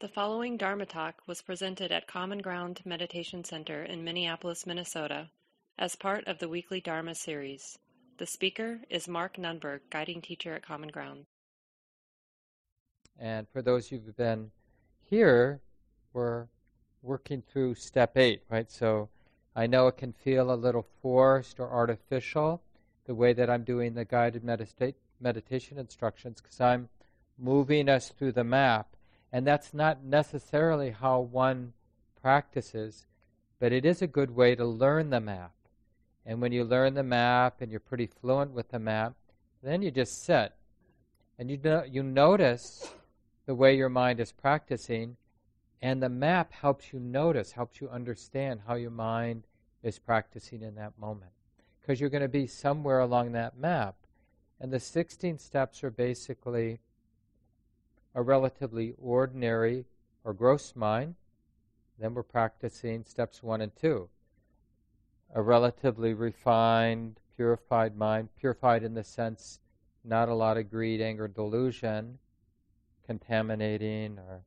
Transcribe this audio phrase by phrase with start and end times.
[0.00, 5.28] The following Dharma talk was presented at Common Ground Meditation Center in Minneapolis, Minnesota,
[5.76, 7.80] as part of the weekly Dharma series.
[8.18, 11.26] The speaker is Mark Nunberg, guiding teacher at Common Ground.
[13.18, 14.52] And for those who've been
[15.02, 15.62] here,
[16.12, 16.46] we're
[17.02, 18.70] working through step eight, right?
[18.70, 19.08] So
[19.56, 22.62] I know it can feel a little forced or artificial,
[23.06, 26.88] the way that I'm doing the guided medita- meditation instructions, because I'm
[27.36, 28.94] moving us through the map
[29.32, 31.72] and that's not necessarily how one
[32.20, 33.06] practices,
[33.60, 35.52] but it is a good way to learn the map.
[36.24, 39.14] And when you learn the map and you're pretty fluent with the map,
[39.62, 40.52] then you just sit.
[41.38, 42.92] And you, you notice
[43.46, 45.16] the way your mind is practicing,
[45.80, 49.44] and the map helps you notice, helps you understand how your mind
[49.82, 51.30] is practicing in that moment.
[51.80, 53.94] Because you're going to be somewhere along that map.
[54.60, 56.80] And the 16 steps are basically
[58.14, 59.84] a relatively ordinary
[60.24, 61.14] or gross mind,
[61.98, 64.08] then we're practicing steps one and two.
[65.34, 69.60] A relatively refined, purified mind, purified in the sense
[70.04, 72.18] not a lot of greed, anger, delusion
[73.08, 74.42] contaminating or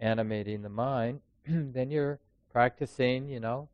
[0.00, 2.18] animating the mind, then you're
[2.52, 3.68] practicing, you know,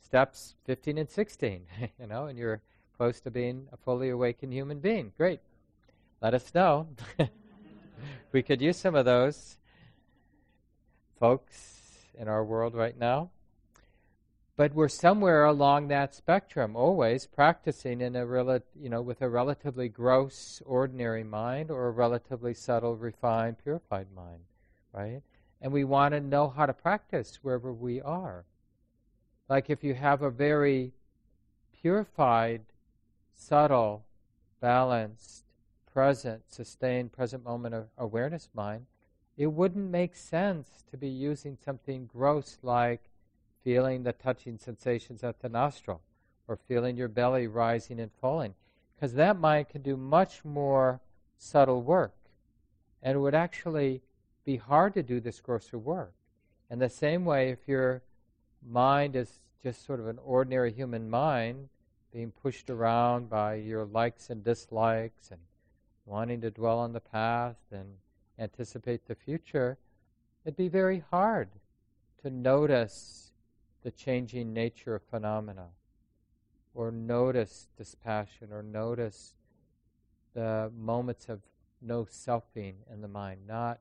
[0.00, 1.62] steps 15 and 16,
[2.00, 2.60] you know, and you're
[2.96, 5.12] close to being a fully awakened human being.
[5.16, 5.40] Great.
[6.20, 6.88] Let us know.
[8.32, 9.58] we could use some of those
[11.18, 11.72] folks
[12.18, 13.30] in our world right now.
[14.56, 19.28] But we're somewhere along that spectrum, always practicing in a rel- you know, with a
[19.28, 24.40] relatively gross, ordinary mind or a relatively subtle, refined, purified mind,
[24.92, 25.22] right?
[25.60, 28.44] And we want to know how to practice wherever we are.
[29.48, 30.92] Like if you have a very
[31.80, 32.62] purified,
[33.34, 34.04] subtle,
[34.60, 35.44] balanced,
[35.92, 38.86] present, sustained, present moment of awareness mind,
[39.36, 43.10] it wouldn't make sense to be using something gross like
[43.64, 46.00] feeling the touching sensations at the nostril
[46.48, 48.54] or feeling your belly rising and falling,
[48.94, 51.00] because that mind can do much more
[51.38, 52.14] subtle work.
[53.02, 54.02] And it would actually
[54.44, 56.12] be hard to do this grosser work.
[56.70, 58.02] And the same way, if your
[58.68, 61.68] mind is just sort of an ordinary human mind,
[62.12, 65.40] being pushed around by your likes and dislikes and
[66.04, 67.94] wanting to dwell on the past and
[68.38, 69.78] anticipate the future,
[70.44, 71.48] it'd be very hard
[72.22, 73.32] to notice
[73.82, 75.68] the changing nature of phenomena,
[76.74, 79.34] or notice dispassion, or notice
[80.34, 81.40] the moments of
[81.80, 83.80] no selfing in the mind, not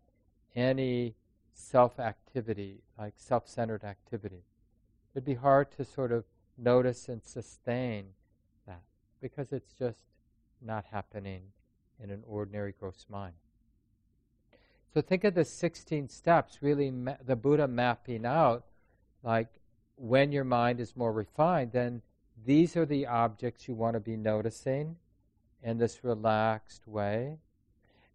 [0.56, 1.14] any
[1.54, 4.44] self activity, like self centered activity.
[5.14, 6.26] It'd be hard to sort of
[6.58, 8.08] notice and sustain
[8.66, 8.82] that
[9.22, 10.04] because it's just
[10.62, 11.42] not happening
[12.02, 13.34] in an ordinary gross mind.
[14.94, 18.66] So think of the 16 steps, really ma- the Buddha mapping out
[19.24, 19.48] like
[19.96, 22.02] when your mind is more refined, then
[22.44, 24.96] these are the objects you want to be noticing
[25.64, 27.38] in this relaxed way.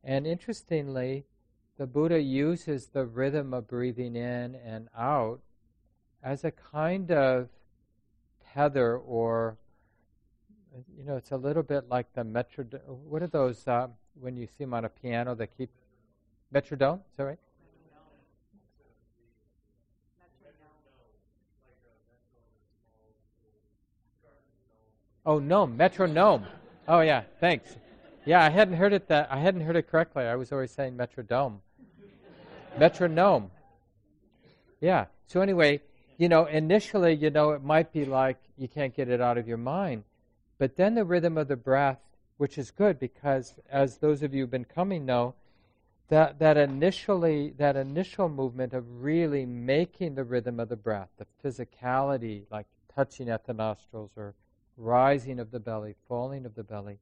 [0.03, 1.27] And interestingly,
[1.79, 5.41] the Buddha uses the rhythm of breathing in and out
[6.23, 7.49] as a kind of
[8.53, 9.59] tether or
[10.97, 12.81] you know, it's a little bit like the metrodome.
[13.09, 13.89] What are those uh,
[14.21, 15.71] when you see them on a piano that keep
[16.55, 16.97] metrodome?
[16.97, 17.39] Is that right?
[25.25, 26.45] Oh no, metronome.
[26.87, 27.77] Oh yeah, thanks.
[28.25, 30.25] Yeah, I hadn't heard it that I hadn't heard it correctly.
[30.25, 31.59] I was always saying metrodome.
[32.79, 33.51] metronome.
[34.81, 35.07] Yeah.
[35.27, 35.81] So anyway,
[36.19, 39.49] you know, initially, you know, it might be like you can't get it out of
[39.49, 40.05] your mind.
[40.59, 42.01] But then the rhythm of the breath,
[42.39, 45.35] which is good because, as those of you who've been coming know,
[46.09, 51.27] that, that initially that initial movement of really making the rhythm of the breath, the
[51.43, 54.35] physicality, like touching at the nostrils or
[54.77, 56.99] rising of the belly, falling of the belly,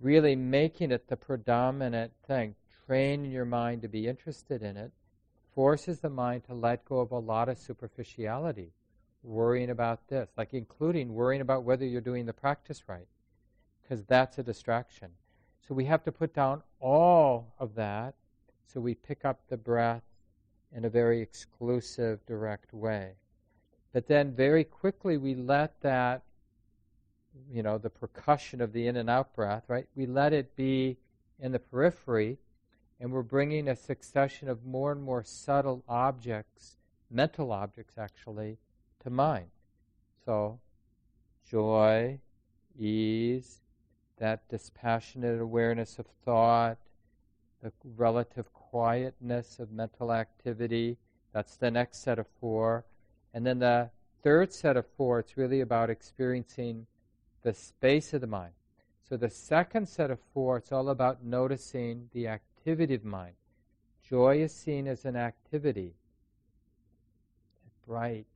[0.00, 2.54] really making it the predominant thing,
[2.86, 4.90] training your mind to be interested in it,
[5.54, 8.72] forces the mind to let go of a lot of superficiality
[9.22, 13.06] worrying about this, like including worrying about whether you're doing the practice right,
[13.82, 15.10] because that's a distraction.
[15.66, 18.14] So we have to put down all of that
[18.66, 20.02] so we pick up the breath
[20.74, 23.12] in a very exclusive, direct way.
[23.92, 26.22] But then very quickly we let that,
[27.50, 29.86] you know, the percussion of the in and out breath, right?
[29.94, 30.96] We let it be
[31.38, 32.38] in the periphery,
[32.98, 36.78] and we're bringing a succession of more and more subtle objects,
[37.10, 38.56] mental objects actually,
[39.02, 39.46] to mind.
[40.24, 40.58] So,
[41.48, 42.18] joy,
[42.78, 43.60] ease,
[44.18, 46.78] that dispassionate awareness of thought,
[47.62, 50.96] the relative quietness of mental activity.
[51.32, 52.84] That's the next set of four.
[53.34, 53.90] And then the
[54.22, 56.86] third set of four, it's really about experiencing
[57.42, 58.52] the space of the mind.
[59.08, 63.34] So the second set of four, it's all about noticing the activity of mind.
[64.08, 65.94] Joy is seen as an activity.
[67.86, 68.26] Bright.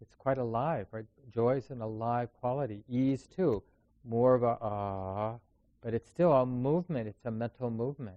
[0.00, 1.04] It's quite alive, right?
[1.32, 2.84] Joy is an alive quality.
[2.88, 3.62] Ease too,
[4.04, 5.34] more of a ah,
[5.82, 7.08] but it's still a movement.
[7.08, 8.16] It's a mental movement.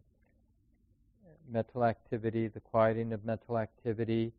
[1.51, 4.33] Mental activity, the quieting of mental activity.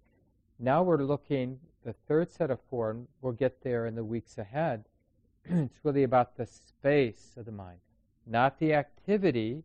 [0.59, 4.39] Now we're looking the third set of four, and we'll get there in the weeks
[4.39, 4.85] ahead.
[5.45, 7.79] it's really about the space of the mind,
[8.27, 9.65] not the activity.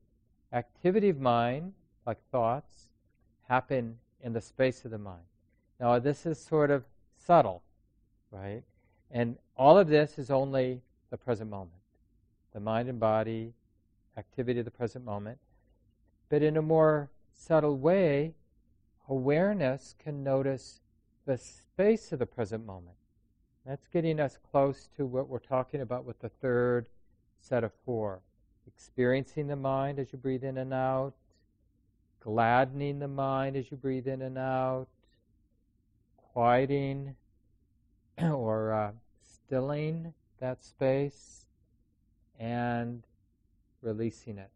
[0.54, 1.74] Activity of mind,
[2.08, 2.90] like thoughts,
[3.50, 5.24] happen in the space of the mind.
[5.80, 6.86] Now, this is sort of
[7.26, 7.64] subtle,
[8.32, 8.64] right?
[9.12, 11.72] And all of this is only the present moment
[12.54, 13.54] the mind and body,
[14.18, 15.38] activity of the present moment.
[16.30, 18.34] But in a more subtle way,
[19.10, 20.80] awareness can notice
[21.26, 22.96] the space of the present moment.
[23.66, 26.88] That's getting us close to what we're talking about with the third
[27.42, 28.22] set of four.
[28.68, 31.14] Experiencing the mind as you breathe in and out,
[32.22, 34.88] gladdening the mind as you breathe in and out,
[36.36, 37.16] quieting
[38.22, 38.92] or uh,
[39.24, 41.46] stilling that space,
[42.38, 43.04] and
[43.82, 44.52] releasing it.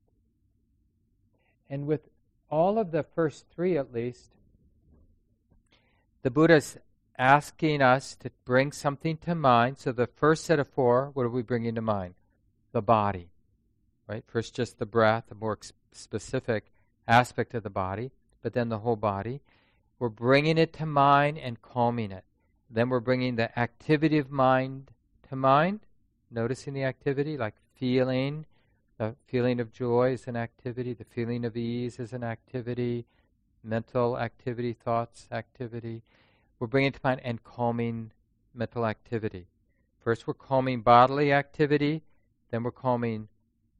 [1.69, 2.09] And with
[2.51, 4.31] all of the first three, at least,
[6.21, 6.77] the Buddha's
[7.17, 9.77] asking us to bring something to mind.
[9.79, 12.15] So the first set of four, what are we bringing to mind?
[12.73, 13.29] The body,
[14.05, 14.23] right?
[14.27, 15.57] First, just the breath, a more
[15.93, 16.65] specific
[17.07, 18.11] aspect of the body,
[18.41, 19.39] but then the whole body.
[20.00, 22.24] We're bringing it to mind and calming it.
[22.69, 24.92] Then we're bringing the activity of mind
[25.30, 25.81] to mind,
[26.31, 28.46] noticing the activity, like feeling.
[28.98, 30.94] The feeling of joy is an activity.
[30.94, 33.06] The feeling of ease is an activity
[33.63, 36.04] mental activity, thoughts activity.
[36.60, 38.12] We're bringing to mind and calming
[38.54, 39.48] mental activity.
[40.04, 42.04] First, we're calming bodily activity,
[42.51, 43.28] then we're calming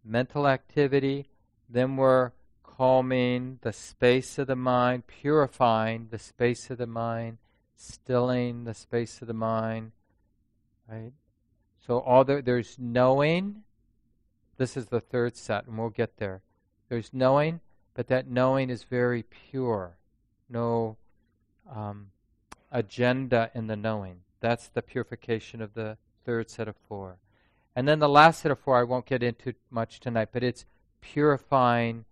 [0.04, 1.28] mental activity,
[1.70, 2.32] then we're
[2.80, 7.38] calming the space of the mind, purifying the space of the mind,
[7.76, 9.92] stilling the space of the mind.
[10.90, 11.12] Right?
[11.86, 13.64] So all the, there's knowing.
[14.56, 16.42] This is the third set, and we'll get there.
[16.88, 17.60] There's knowing,
[17.96, 19.98] but that knowing is very pure.
[20.50, 20.96] No
[21.70, 22.12] um,
[22.72, 24.22] agenda in the knowing.
[24.40, 27.18] That's the purification of the third set of four.
[27.76, 30.66] And then the last set of four, I won't get into much tonight, but it's
[31.02, 32.06] purifying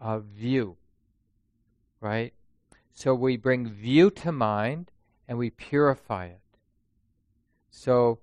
[0.00, 0.76] uh, view.
[2.00, 2.32] Right?
[2.92, 4.90] So we bring view to mind
[5.28, 6.40] and we purify it.
[7.70, 8.20] So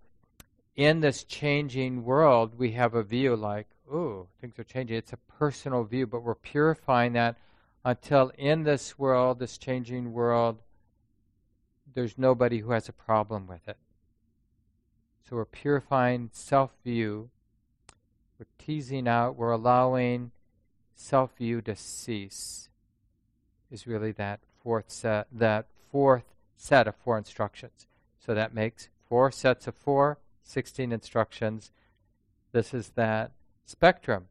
[0.75, 4.97] in this changing world, we have a view like, ooh, things are changing.
[4.97, 7.37] It's a personal view, but we're purifying that
[7.85, 10.61] until in this world, this changing world,
[11.93, 13.77] there's nobody who has a problem with it.
[15.29, 17.29] So we're purifying self view.
[18.39, 20.31] We're teasing out, we're allowing
[20.95, 22.69] self view to cease.
[23.71, 26.25] Is really that fourth set that fourth
[26.55, 27.87] set of four instructions.
[28.25, 31.71] So that makes four sets of four, 16 instructions.
[32.51, 33.31] This is that
[33.65, 34.27] spectrum,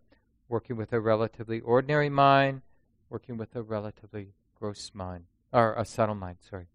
[0.48, 2.62] working with a relatively ordinary mind,
[3.10, 4.28] working with a relatively
[4.58, 6.66] gross mind, or a subtle mind, sorry.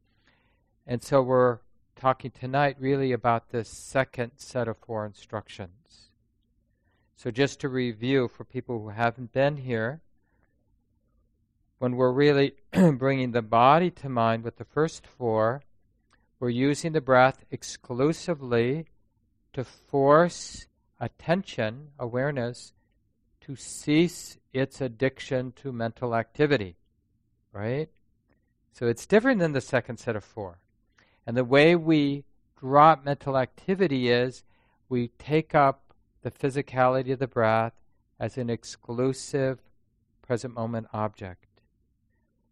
[0.86, 1.60] And so we're
[1.96, 6.07] talking tonight really about this second set of four instructions.
[7.18, 10.02] So, just to review for people who haven't been here,
[11.80, 15.64] when we're really bringing the body to mind with the first four,
[16.40, 18.86] we're using the breath exclusively
[19.54, 20.68] to force
[21.00, 22.74] attention, awareness,
[23.42, 26.76] to cease its addiction to mental activity.
[27.52, 27.90] Right?
[28.74, 30.60] So it's different than the second set of four.
[31.26, 32.26] And the way we
[32.60, 34.44] drop mental activity is
[34.88, 35.87] we take up
[36.27, 37.72] the physicality of the breath
[38.19, 39.60] as an exclusive
[40.22, 41.46] present moment object.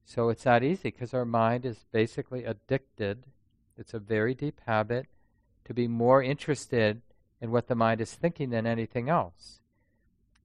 [0.06, 3.26] So it's not easy because our mind is basically addicted.
[3.78, 5.08] It's a very deep habit
[5.66, 7.02] to be more interested
[7.42, 9.60] in what the mind is thinking than anything else.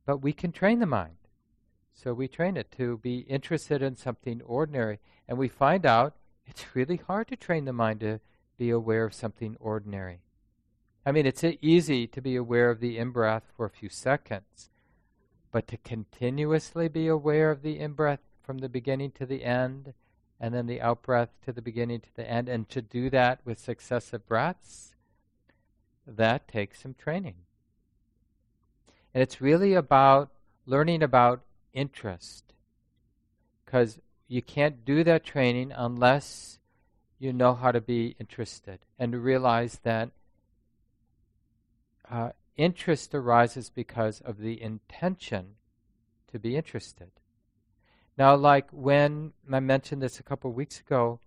[0.06, 1.14] But we can train the mind.
[1.92, 4.98] So we train it to be interested in something ordinary.
[5.28, 8.18] And we find out it's really hard to train the mind to
[8.58, 10.20] be aware of something ordinary.
[11.04, 14.70] I mean, it's easy to be aware of the in breath for a few seconds,
[15.50, 19.94] but to continuously be aware of the in breath from the beginning to the end,
[20.38, 23.40] and then the out breath to the beginning to the end, and to do that
[23.44, 24.94] with successive breaths,
[26.06, 27.36] that takes some training.
[29.14, 30.30] And it's really about
[30.66, 31.42] learning about
[31.72, 32.44] interest.
[33.70, 36.58] because you can't do that training unless
[37.20, 40.10] you know how to be interested and to realize that
[42.10, 45.54] uh, interest arises because of the intention
[46.30, 47.10] to be interested.
[48.18, 51.20] Now, like when I mentioned this a couple of weeks ago,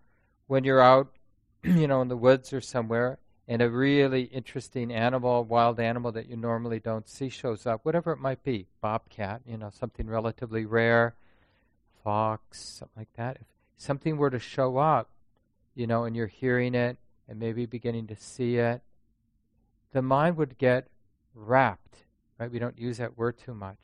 [0.47, 1.15] when you're out,
[1.63, 6.29] you know, in the woods or somewhere, and a really interesting animal, wild animal that
[6.29, 10.65] you normally don't see shows up, whatever it might be, bobcat, you know, something relatively
[10.65, 11.15] rare,
[12.03, 13.37] fox, something like that.
[13.41, 13.47] If
[13.77, 15.09] something were to show up,
[15.75, 16.97] you know, and you're hearing it
[17.27, 18.81] and maybe beginning to see it,
[19.93, 20.87] the mind would get
[21.33, 21.99] rapt,
[22.37, 22.51] right?
[22.51, 23.77] We don't use that word too much.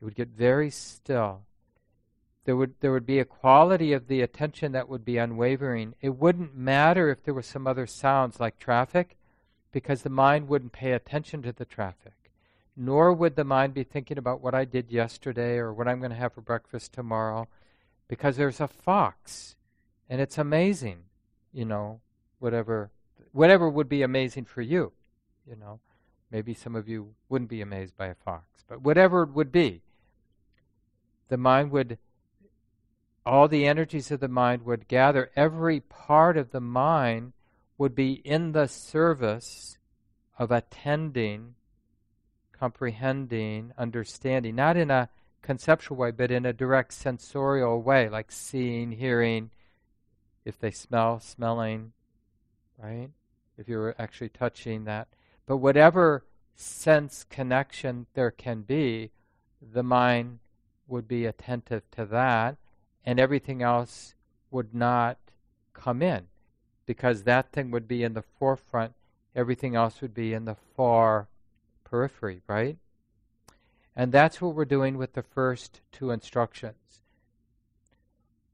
[0.00, 1.42] It would get very still.
[2.44, 5.94] There would, there would be a quality of the attention that would be unwavering.
[6.00, 9.16] It wouldn't matter if there were some other sounds like traffic,
[9.72, 12.32] because the mind wouldn't pay attention to the traffic.
[12.76, 16.10] Nor would the mind be thinking about what I did yesterday or what I'm going
[16.10, 17.46] to have for breakfast tomorrow,
[18.08, 19.54] because there's a fox,
[20.08, 21.04] and it's amazing,
[21.52, 22.00] you know,
[22.38, 22.90] whatever,
[23.32, 24.92] whatever would be amazing for you,
[25.48, 25.80] you know.
[26.30, 29.82] Maybe some of you wouldn't be amazed by a fox, but whatever it would be,
[31.28, 31.98] the mind would,
[33.26, 35.30] all the energies of the mind would gather.
[35.34, 37.32] Every part of the mind
[37.78, 39.78] would be in the service
[40.38, 41.54] of attending,
[42.52, 45.08] comprehending, understanding, not in a
[45.42, 49.50] conceptual way, but in a direct sensorial way, like seeing, hearing,
[50.44, 51.92] if they smell, smelling,
[52.78, 53.10] right?
[53.60, 55.08] If you're actually touching that.
[55.46, 56.24] But whatever
[56.56, 59.10] sense connection there can be,
[59.60, 60.38] the mind
[60.88, 62.56] would be attentive to that,
[63.04, 64.14] and everything else
[64.50, 65.18] would not
[65.74, 66.26] come in
[66.86, 68.92] because that thing would be in the forefront,
[69.36, 71.28] everything else would be in the far
[71.84, 72.78] periphery, right?
[73.94, 77.02] And that's what we're doing with the first two instructions.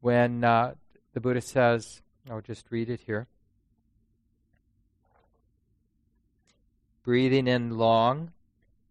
[0.01, 0.75] When uh,
[1.15, 3.27] the Buddha says, I'll just read it here.
[7.07, 8.33] Breathing in long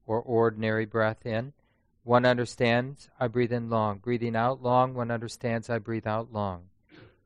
[0.07, 1.51] or ordinary breath in.
[2.05, 3.97] One understands, I breathe in long.
[3.97, 6.69] Breathing out long, one understands, I breathe out long.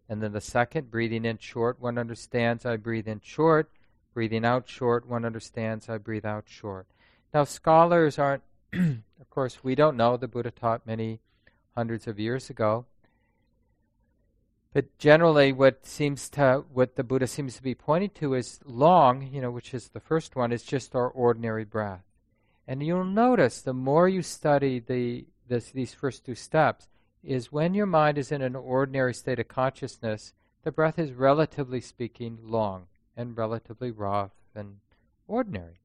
[0.09, 3.69] And then the second, breathing in short, one understands, I breathe in short.
[4.15, 6.87] Breathing out short, one understands, I breathe out short.
[7.35, 8.41] Now, scholars aren't,
[8.73, 10.17] of course, we don't know.
[10.17, 11.19] The Buddha taught many
[11.75, 12.85] hundreds of years ago.
[14.71, 19.27] But generally, what seems to what the Buddha seems to be pointing to is long,
[19.27, 22.03] you know, which is the first one, is just our ordinary breath.
[22.67, 26.87] And you'll notice the more you study the this, these first two steps,
[27.23, 30.33] is when your mind is in an ordinary state of consciousness,
[30.63, 32.85] the breath is relatively speaking long
[33.17, 34.77] and relatively rough and
[35.27, 35.79] ordinary.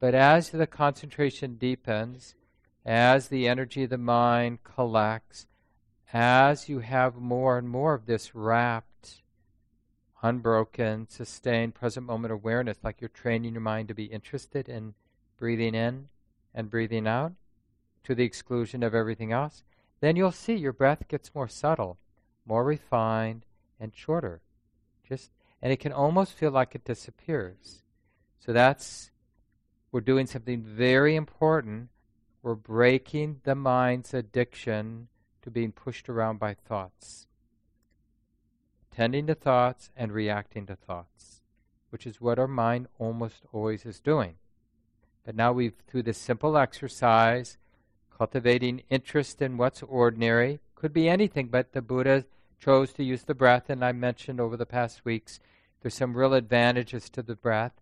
[0.00, 2.34] But as the concentration deepens,
[2.84, 5.46] as the energy of the mind collects,
[6.12, 9.22] as you have more and more of this rapt,
[10.22, 14.94] unbroken, sustained present moment awareness, like you're training your mind to be interested in
[15.38, 16.08] breathing in
[16.54, 17.32] and breathing out
[18.04, 19.64] to the exclusion of everything else,
[20.00, 21.98] then you'll see your breath gets more subtle,
[22.44, 23.46] more refined,
[23.80, 24.40] and shorter.
[25.08, 25.30] Just
[25.62, 27.82] and it can almost feel like it disappears.
[28.40, 29.10] So that's
[29.92, 31.88] we're doing something very important.
[32.42, 35.08] We're breaking the mind's addiction
[35.42, 37.26] to being pushed around by thoughts.
[38.94, 41.40] Tending to thoughts and reacting to thoughts,
[41.90, 44.36] which is what our mind almost always is doing.
[45.24, 47.58] But now we've, through this simple exercise,
[48.16, 52.24] cultivating interest in what's ordinary, could be anything, but the Buddha
[52.58, 55.40] chose to use the breath, and I mentioned over the past weeks
[55.80, 57.72] there's some real advantages to the breath,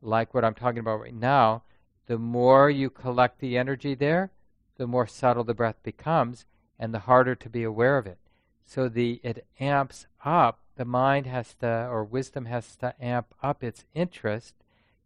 [0.00, 1.62] like what I'm talking about right now.
[2.06, 4.30] The more you collect the energy there,
[4.76, 6.46] the more subtle the breath becomes,
[6.78, 8.18] and the harder to be aware of it.
[8.64, 10.60] So the it amps up.
[10.76, 14.54] The mind has to, or wisdom has to amp up its interest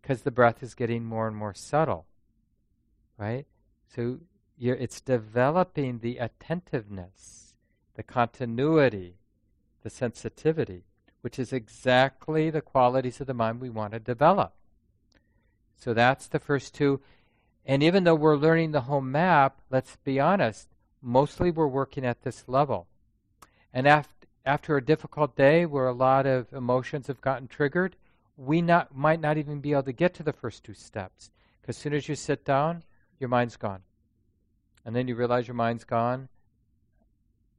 [0.00, 2.06] because the breath is getting more and more subtle,
[3.16, 3.46] right?
[3.94, 4.18] So
[4.58, 7.54] it's developing the attentiveness,
[7.94, 9.14] the continuity,
[9.82, 10.84] the sensitivity,
[11.22, 14.52] which is exactly the qualities of the mind we want to develop.
[15.76, 17.00] So that's the first two.
[17.64, 20.68] And even though we're learning the whole map, let's be honest,
[21.02, 22.86] mostly we're working at this level.
[23.74, 27.96] And after, after a difficult day where a lot of emotions have gotten triggered,
[28.36, 31.30] we not, might not even be able to get to the first two steps.
[31.60, 32.82] Because as soon as you sit down,
[33.18, 33.82] your mind's gone.
[34.84, 36.28] And then you realize your mind's gone,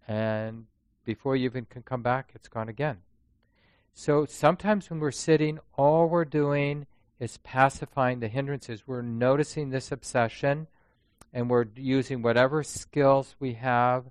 [0.07, 0.65] and
[1.05, 2.97] before you even can come back, it's gone again.
[3.93, 6.87] So sometimes when we're sitting, all we're doing
[7.19, 8.87] is pacifying the hindrances.
[8.87, 10.67] We're noticing this obsession
[11.33, 14.05] and we're using whatever skills we have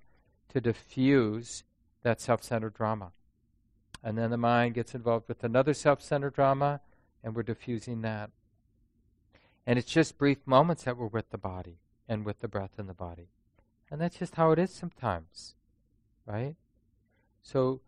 [0.48, 1.62] to diffuse
[2.02, 3.12] that self centered drama.
[4.02, 6.80] And then the mind gets involved with another self centered drama,
[7.22, 8.30] and we're diffusing that.
[9.66, 12.88] And it's just brief moments that we're with the body and with the breath in
[12.88, 13.28] the body.
[13.90, 15.54] And that's just how it is sometimes,
[16.26, 16.56] right?
[17.42, 17.80] So,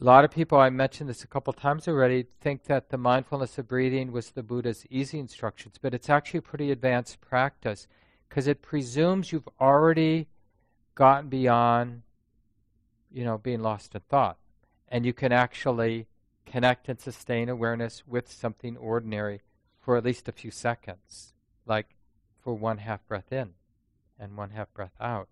[0.00, 3.58] a lot of people, I mentioned this a couple times already, think that the mindfulness
[3.58, 7.88] of breathing was the Buddha's easy instructions, but it's actually a pretty advanced practice
[8.28, 10.28] because it presumes you've already
[10.94, 12.02] gotten beyond,
[13.10, 14.36] you know, being lost in thought.
[14.88, 16.06] And you can actually
[16.46, 19.42] connect and sustain awareness with something ordinary
[19.80, 21.32] for at least a few seconds,
[21.66, 21.96] like
[22.40, 23.50] for one half breath in
[24.18, 25.28] and one half breath out.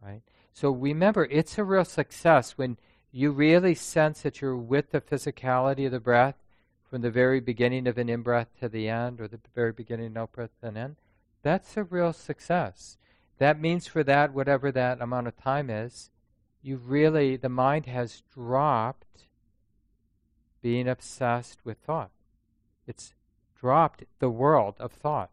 [0.00, 0.22] Right?
[0.52, 2.78] So remember, it's a real success when
[3.16, 6.34] you really sense that you're with the physicality of the breath
[6.90, 10.04] from the very beginning of an in breath to the end, or the very beginning
[10.08, 10.96] of an out breath and end.
[11.42, 12.98] That's a real success.
[13.38, 16.10] That means for that, whatever that amount of time is,
[16.60, 19.28] you really, the mind has dropped
[20.60, 22.10] being obsessed with thought.
[22.86, 23.14] It's
[23.58, 25.30] dropped the world of thought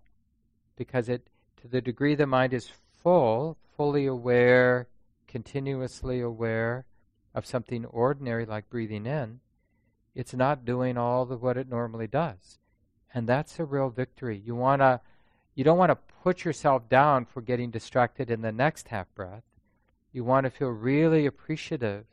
[0.78, 1.28] because it,
[1.62, 2.72] to the degree the mind is
[3.02, 4.88] full, fully aware,
[5.28, 6.86] continuously aware
[7.34, 9.40] of something ordinary like breathing in,
[10.16, 12.60] it's not doing all of what it normally does.
[13.14, 14.42] And that's a real victory.
[14.44, 15.02] You want to
[15.56, 19.44] you don't want to put yourself down for getting distracted in the next half breath.
[20.12, 22.06] You want to feel really appreciative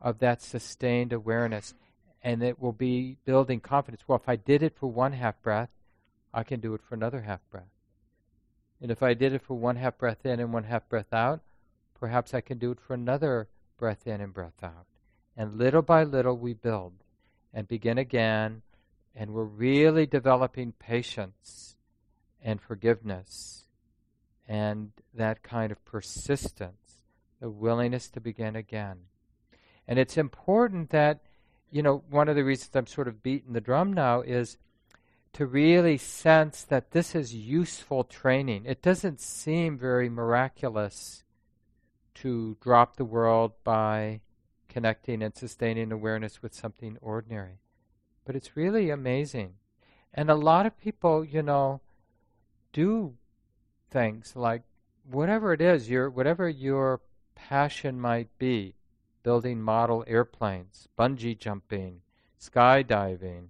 [0.00, 1.74] of that sustained awareness.
[2.22, 4.02] And it will be building confidence.
[4.06, 5.70] Well, if I did it for one half breath,
[6.34, 7.70] I can do it for another half breath.
[8.80, 11.40] And if I did it for one half breath in and one half breath out,
[11.98, 14.86] perhaps I can do it for another breath in and breath out.
[15.36, 16.92] And little by little we build
[17.54, 18.62] and begin again,
[19.14, 21.76] and we're really developing patience
[22.42, 23.66] and forgiveness
[24.48, 26.98] and that kind of persistence,
[27.40, 28.98] the willingness to begin again.
[29.86, 31.20] And it's important that,
[31.70, 34.58] you know, one of the reasons I'm sort of beating the drum now is
[35.34, 38.64] to really sense that this is useful training.
[38.66, 41.24] It doesn't seem very miraculous
[42.22, 44.20] to drop the world by
[44.68, 47.58] connecting and sustaining awareness with something ordinary.
[48.24, 49.54] But it's really amazing.
[50.14, 51.80] And a lot of people, you know,
[52.72, 53.14] do
[53.90, 54.62] things like
[55.10, 57.00] whatever it is, your whatever your
[57.34, 58.76] passion might be,
[59.24, 62.02] building model airplanes, bungee jumping,
[62.40, 63.48] skydiving,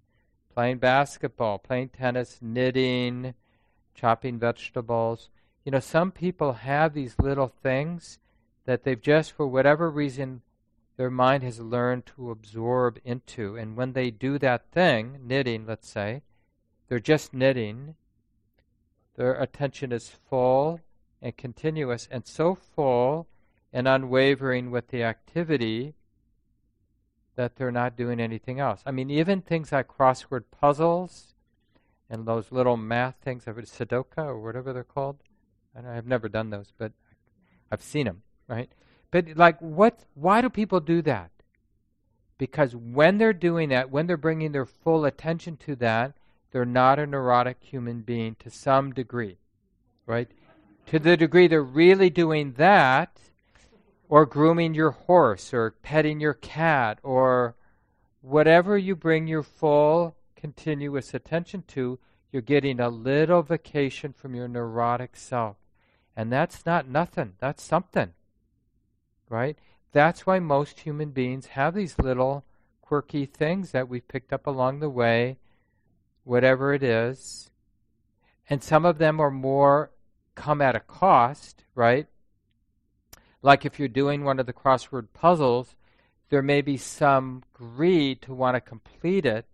[0.55, 3.35] playing basketball, playing tennis, knitting,
[3.95, 5.29] chopping vegetables.
[5.63, 8.19] You know, some people have these little things
[8.65, 10.43] that they've just, for whatever reason,
[10.97, 13.57] their mind has learned to absorb into.
[13.57, 16.23] And when they do that thing, knitting, let's say,
[16.89, 17.95] they're just knitting,
[19.17, 20.81] their attention is full
[21.21, 23.29] and continuous, and so full
[23.73, 25.95] and unwavering with the activity
[27.37, 28.83] that they're not doing anything else.
[28.85, 31.35] I mean, even things like crossword puzzles
[32.11, 35.17] and those little math things, Sudoku or whatever they're called.
[35.75, 36.93] I have never done those, but
[37.71, 38.71] I've seen them, right?
[39.11, 40.05] But like, what?
[40.15, 41.31] Why do people do that?
[42.39, 46.15] Because when they're doing that, when they're bringing their full attention to that,
[46.51, 49.39] they're not a neurotic human being to some degree,
[50.07, 50.31] right?
[50.87, 53.19] To the degree they're really doing that,
[54.09, 57.55] or grooming your horse, or petting your cat, or
[58.21, 61.99] whatever you bring your full continuous attention to,
[62.33, 65.57] you're getting a little vacation from your neurotic self.
[66.17, 68.13] And that's not nothing, that's something,
[69.33, 69.59] right?
[69.93, 72.45] That's why most human beings have these little
[72.83, 75.39] quirky things that we've picked up along the way
[76.25, 77.51] whatever it is.
[78.49, 79.91] And some of them are more
[80.35, 82.07] come at a cost, right?
[83.41, 85.75] Like if you're doing one of the crossword puzzles,
[86.29, 89.47] there may be some greed to want to complete it.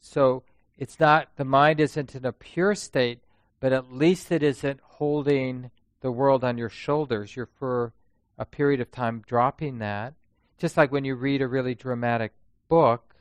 [0.00, 0.42] So
[0.76, 3.20] it's not, the mind isn't in a pure state,
[3.60, 7.36] but at least it isn't holding the world on your shoulders.
[7.36, 7.92] You're for
[8.38, 10.14] a period of time dropping that.
[10.58, 12.32] Just like when you read a really dramatic
[12.68, 13.14] book,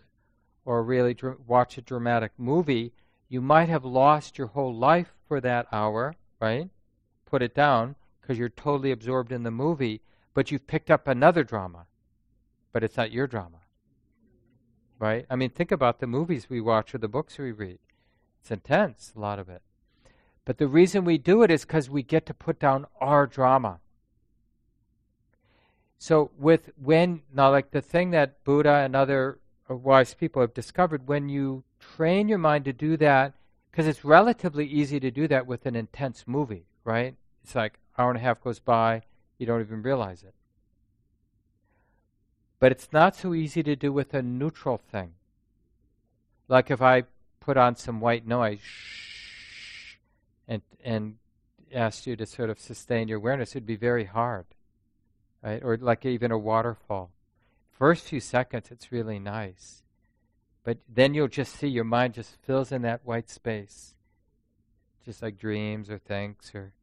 [0.65, 2.93] or really dr- watch a dramatic movie,
[3.27, 6.69] you might have lost your whole life for that hour, right?
[7.25, 10.01] Put it down because you're totally absorbed in the movie,
[10.33, 11.85] but you've picked up another drama,
[12.71, 13.59] but it's not your drama,
[14.99, 15.25] right?
[15.29, 17.79] I mean, think about the movies we watch or the books we read.
[18.41, 19.61] It's intense, a lot of it.
[20.45, 23.79] But the reason we do it is because we get to put down our drama.
[25.97, 31.07] So with when now like the thing that Buddha and other wise people have discovered
[31.07, 33.33] when you train your mind to do that,
[33.71, 37.15] because it's relatively easy to do that with an intense movie, right?
[37.43, 39.03] It's like hour and a half goes by,
[39.37, 40.33] You don't even realize it.
[42.59, 45.13] But it's not so easy to do with a neutral thing.
[46.47, 47.03] Like if I
[47.39, 48.61] put on some white noise
[50.47, 51.15] and and
[51.73, 54.45] asked you to sort of sustain your awareness, it'd be very hard.
[55.43, 55.61] Right?
[55.63, 57.11] Or like even a waterfall.
[57.71, 59.83] First few seconds it's really nice.
[60.63, 63.95] But then you'll just see your mind just fills in that white space.
[65.03, 66.73] Just like dreams or thinks or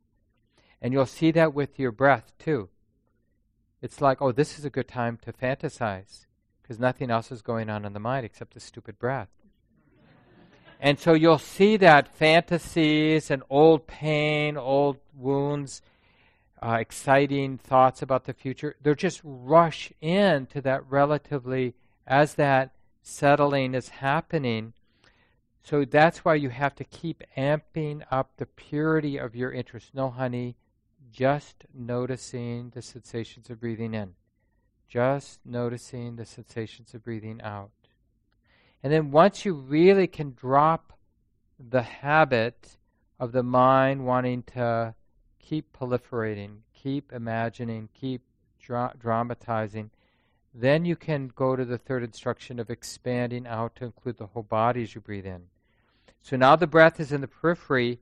[0.83, 2.69] and you'll see that with your breath too.
[3.83, 6.27] It's like, oh, this is a good time to fantasize
[6.63, 9.29] because nothing else is going on in the mind except the stupid breath.
[10.81, 15.83] And so you'll see that fantasies and old pain, old wounds,
[16.63, 21.75] uh, exciting thoughts about the future, they're just rush into that relatively,
[22.07, 24.73] as that settling is happening.
[25.63, 29.95] So that's why you have to keep amping up the purity of your interest.
[29.95, 30.57] No, honey,
[31.11, 34.15] just noticing the sensations of breathing in,
[34.89, 37.71] just noticing the sensations of breathing out.
[38.83, 40.99] And then once you really can drop
[41.59, 42.77] the habit
[43.19, 44.95] of the mind wanting to
[45.41, 48.23] keep proliferating, keep imagining, keep
[48.61, 49.91] dra- dramatizing,
[50.55, 54.43] then you can go to the third instruction of expanding out to include the whole
[54.43, 55.43] body as you breathe in.
[56.23, 57.99] So now the breath is in the periphery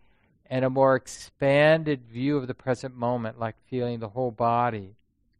[0.50, 4.94] and a more expanded view of the present moment, like feeling the whole body,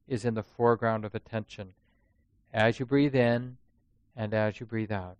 [0.06, 1.72] is in the foreground of attention.
[2.52, 3.56] As you breathe in
[4.16, 5.16] and as you breathe out,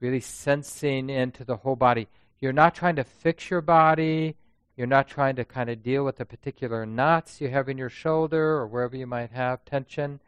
[0.00, 2.08] really sensing into the whole body.
[2.40, 4.36] You're not trying to fix your body.
[4.80, 7.90] You're not trying to kind of deal with the particular knots you have in your
[7.90, 10.20] shoulder or wherever you might have tension.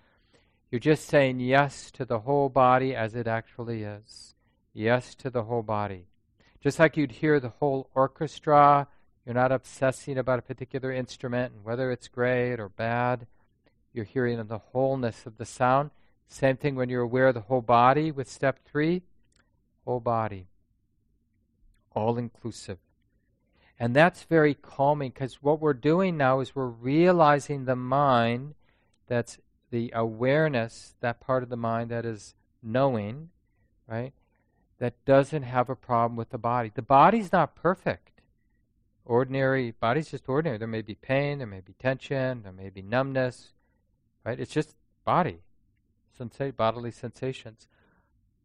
[0.71, 4.35] You're just saying yes to the whole body as it actually is.
[4.75, 6.05] Yes to the whole body.
[6.61, 8.89] Just like you'd hear the whole orchestra,
[9.25, 13.27] you're not obsessing about a particular instrument and whether it's great or bad.
[13.95, 15.93] You're hearing the wholeness of the sound.
[16.29, 19.01] Same thing when you're aware of the whole body with step three,
[19.87, 20.49] whole body,
[21.95, 22.77] all inclusive.
[23.79, 28.55] And that's very calming because what we're doing now is we're realizing the mind
[29.09, 29.39] that's
[29.71, 33.31] the awareness, that part of the mind that is knowing,
[33.89, 34.13] right?
[34.83, 36.69] that doesn't have a problem with the body.
[36.75, 38.21] The body's not perfect.
[39.05, 40.59] Ordinary body's just ordinary.
[40.59, 43.51] There may be pain, there may be tension, there may be numbness,
[44.27, 44.41] right?
[44.41, 45.39] It's just body,
[46.19, 47.69] sensa- bodily sensations.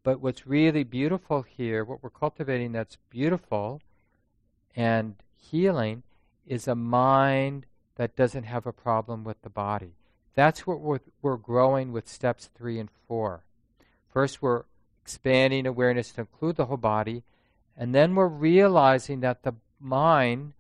[0.04, 3.82] But what's really beautiful here, what we're cultivating that's beautiful
[4.78, 6.04] and healing,
[6.46, 9.96] is a mind that doesn't have a problem with the body.
[10.36, 13.44] That's what we're, we're growing with steps three and four.
[14.14, 14.64] First, we're
[15.02, 17.24] expanding awareness to include the whole body.
[17.76, 20.54] And then we're realizing that the mind,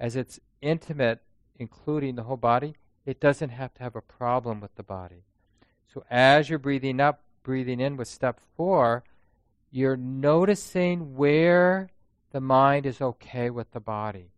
[0.00, 1.20] as it's intimate,
[1.58, 5.24] including the whole body, it doesn't have to have a problem with the body.
[5.92, 9.04] So as you're breathing up, breathing in with step four,
[9.70, 11.90] you're noticing where
[12.32, 14.32] the mind is okay with the body,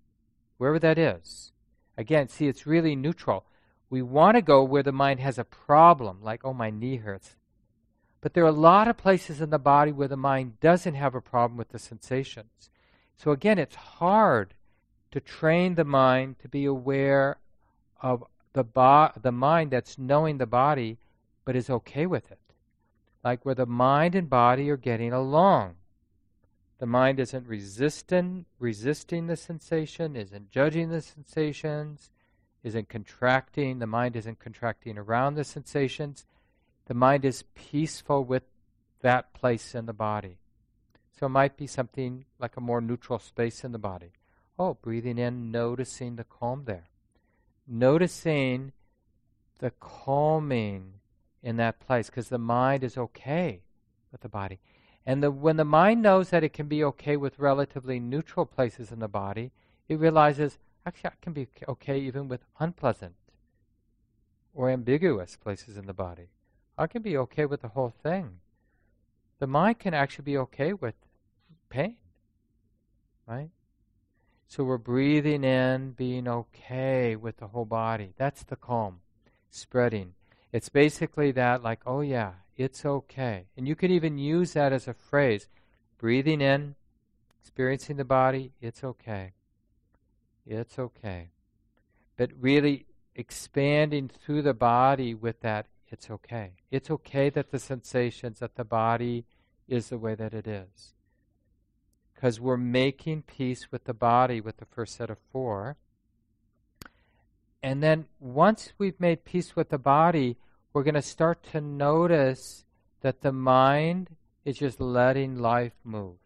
[0.58, 1.52] wherever that is.
[1.96, 3.44] Again, see, it's really neutral.
[3.90, 7.36] We want to go where the mind has a problem, like, oh, my knee hurts.
[8.20, 11.14] But there are a lot of places in the body where the mind doesn't have
[11.14, 12.70] a problem with the sensations.
[13.16, 14.54] So again, it's hard
[15.10, 17.38] to train the mind to be aware
[18.00, 20.98] of the bo- the mind that's knowing the body
[21.44, 22.38] but is okay with it.
[23.24, 25.76] Like where the mind and body are getting along.
[26.80, 32.10] The mind isn't resisting resisting the sensation, isn't judging the sensations,
[32.64, 36.26] isn't contracting, the mind isn't contracting around the sensations
[36.90, 38.42] the mind is peaceful with
[39.00, 40.38] that place in the body.
[41.16, 44.10] So it might be something like a more neutral space in the body.
[44.58, 46.88] Oh, breathing in, noticing the calm there.
[47.64, 48.72] Noticing
[49.60, 50.94] the calming
[51.44, 53.60] in that place because the mind is okay
[54.10, 54.58] with the body.
[55.06, 58.92] And the, when the mind knows that it can be okay with relatively neutral places
[58.92, 59.50] in the body,
[59.88, 63.14] it realizes actually I can be okay even with unpleasant
[64.54, 66.28] or ambiguous places in the body.
[66.76, 68.38] I can be okay with the whole thing.
[69.38, 70.94] The mind can actually be okay with
[71.68, 71.96] pain,
[73.26, 73.50] right?
[74.48, 78.14] So we're breathing in, being okay with the whole body.
[78.16, 79.00] That's the calm,
[79.50, 80.14] spreading.
[80.52, 83.46] It's basically that, like, oh yeah, it's okay.
[83.56, 85.48] And you can even use that as a phrase
[85.96, 86.74] breathing in,
[87.40, 89.32] experiencing the body, it's okay.
[90.46, 91.30] It's okay.
[92.18, 96.52] But really expanding through the body with that it's okay.
[96.70, 99.24] It's okay that the sensations, that the body
[99.66, 100.94] is the way that it is.
[102.14, 105.76] Because we're making peace with the body with the first set of four.
[107.62, 110.36] And then once we've made peace with the body,
[110.72, 112.64] we're going to start to notice
[113.00, 114.08] that the mind
[114.44, 116.16] is just letting life move.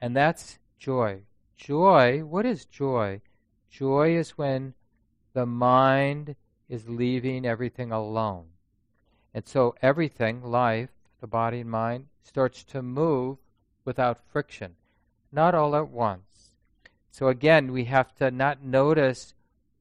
[0.00, 1.22] And that's joy.
[1.56, 3.20] Joy, what is joy?
[3.70, 4.74] Joy is when
[5.32, 6.36] the mind
[6.68, 8.46] is leaving everything alone.
[9.34, 13.38] And so everything, life, the body and mind, starts to move
[13.84, 14.74] without friction,
[15.32, 16.50] not all at once.
[17.10, 19.34] So again, we have to not notice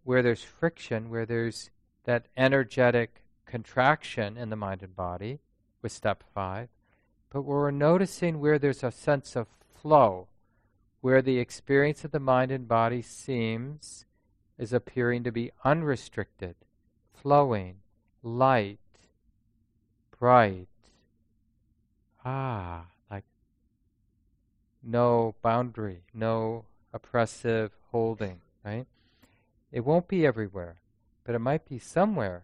[0.04, 1.70] where there's friction, where there's
[2.06, 3.22] that energetic
[3.56, 5.40] contraction in the mind and body
[5.82, 6.68] with step five,
[7.30, 10.28] but we're noticing where there's a sense of flow,
[11.00, 14.04] where the experience of the mind and body seems
[14.58, 16.54] is appearing to be unrestricted,
[17.14, 17.78] flowing,
[18.22, 18.78] light,
[20.20, 20.68] bright.
[22.26, 23.24] Ah, like
[24.84, 28.86] no boundary, no oppressive holding, right?
[29.72, 30.82] It won't be everywhere,
[31.24, 32.44] but it might be somewhere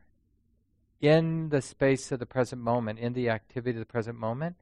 [1.01, 4.55] in the space of the present moment, in the activity of the present moment.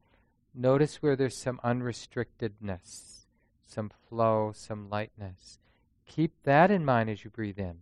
[0.56, 3.26] Notice where there's some unrestrictedness,
[3.68, 5.60] some flow, some lightness.
[6.08, 7.80] Keep that in mind as you breathe in.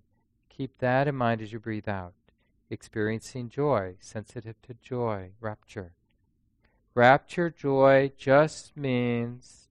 [0.49, 2.13] Keep that in mind as you breathe out.
[2.69, 5.93] Experiencing joy, sensitive to joy, rapture.
[6.93, 9.67] Rapture, joy just means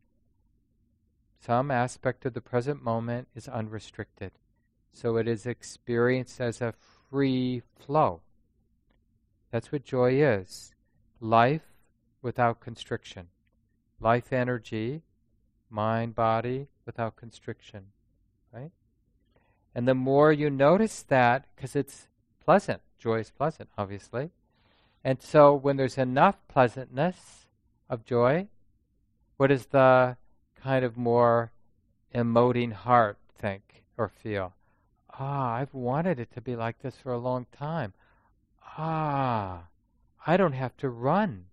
[1.41, 4.33] some aspect of the present moment is unrestricted.
[4.93, 6.73] So it is experienced as a
[7.11, 8.23] free flow.
[9.51, 10.75] That's what joy is
[11.21, 11.63] life
[12.23, 13.29] without constriction,
[14.01, 15.03] life energy,
[15.71, 17.87] mind, body without constriction
[18.57, 18.71] right?
[19.75, 22.09] And the more you notice that, because it's
[22.45, 24.31] pleasant, joy is pleasant, obviously.
[25.05, 27.47] And so when there's enough pleasantness
[27.89, 28.49] of joy,
[29.37, 30.17] what does the
[30.61, 31.53] kind of more
[32.15, 34.55] emoting heart think or feel?
[35.19, 37.93] Ah, I've wanted it to be like this for a long time.
[38.79, 39.65] Ah,
[40.27, 41.47] I don't have to run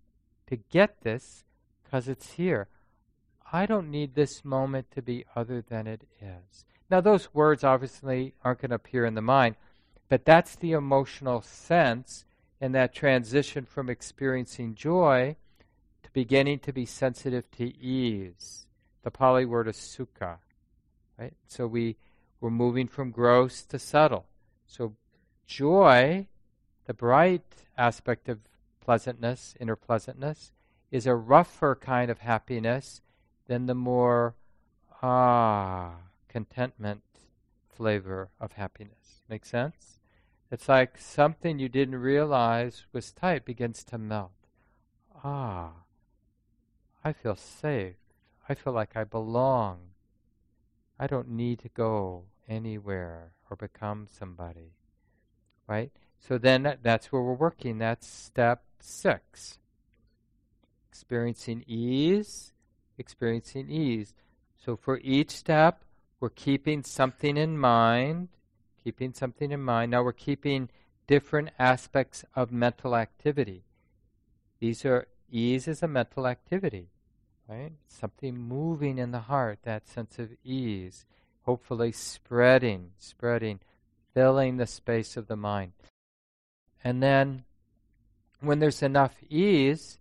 [0.46, 1.44] to get this
[1.82, 2.68] because it's here.
[3.52, 6.64] I don't need this moment to be other than it is.
[6.90, 9.56] Now, those words obviously aren't going to appear in the mind,
[10.08, 12.24] but that's the emotional sense
[12.60, 15.36] and that transition from experiencing joy
[16.02, 18.66] to beginning to be sensitive to ease.
[19.02, 20.38] The Pali word is sukha.
[21.18, 21.34] Right?
[21.46, 21.96] So we,
[22.40, 24.26] we're moving from gross to subtle.
[24.66, 24.94] So
[25.46, 26.26] joy,
[26.86, 27.42] the bright
[27.76, 28.40] aspect of
[28.80, 30.52] pleasantness, inner pleasantness,
[30.90, 33.00] is a rougher kind of happiness
[33.46, 34.34] than the more
[35.02, 35.94] ah
[36.28, 37.02] contentment
[37.68, 39.22] flavor of happiness.
[39.28, 39.98] Make sense?
[40.50, 44.30] It's like something you didn't realize was tight begins to melt.
[45.24, 45.72] Ah,
[47.02, 47.96] I feel safe.
[48.48, 49.78] I feel like I belong.
[50.98, 54.74] I don't need to go anywhere or become somebody.
[55.66, 55.92] Right?
[56.26, 57.78] So then that's where we're working.
[57.78, 59.58] That's step six.
[60.88, 62.52] Experiencing ease,
[62.96, 64.14] experiencing ease.
[64.56, 65.84] So for each step,
[66.20, 68.28] we're keeping something in mind,
[68.82, 69.90] keeping something in mind.
[69.90, 70.70] Now we're keeping
[71.06, 73.64] different aspects of mental activity.
[74.60, 76.88] These are ease is a mental activity,
[77.46, 77.72] right?
[77.86, 81.04] Something moving in the heart, that sense of ease,
[81.42, 83.60] hopefully spreading, spreading,
[84.14, 85.72] filling the space of the mind.
[86.84, 87.44] And then
[88.40, 89.98] when there's enough ease,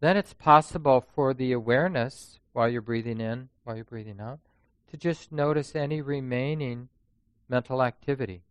[0.00, 4.38] then it's possible for the awareness while you're breathing in, while you're breathing out,
[4.90, 6.88] to just notice any remaining
[7.48, 8.42] mental activity,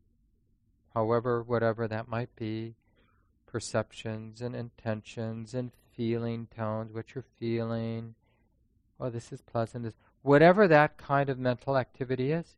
[0.94, 2.76] however, whatever that might be,
[3.46, 8.16] perceptions and intentions and feeling tones, what you're feeling.
[9.00, 9.94] Oh, this is pleasant.
[10.22, 12.56] whatever that kind of mental activity is,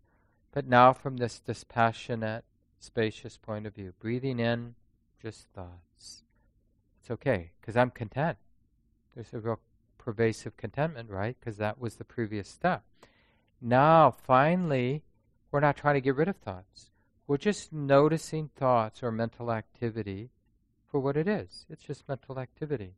[0.52, 2.44] but now from this dispassionate,
[2.80, 4.76] spacious point of view, breathing in
[5.24, 6.24] just thoughts.
[7.00, 8.38] It's okay, because I'm content.
[9.16, 9.60] There's a real
[9.98, 11.38] pervasive contentment, right?
[11.40, 12.84] Because that was the previous step.
[13.62, 15.04] Now, finally,
[15.50, 16.92] we're not trying to get rid of thoughts.
[17.26, 20.30] We're just noticing thoughts or mental activity
[20.92, 21.66] for what it is.
[21.70, 22.96] It's just mental activity.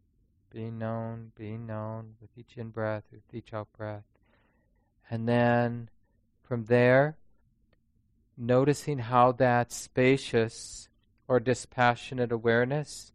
[0.49, 4.03] Being known, being known with each in breath, with each out breath.
[5.11, 5.89] And then
[6.41, 7.17] from there,
[8.35, 10.89] noticing how that spacious
[11.27, 13.11] or dispassionate awareness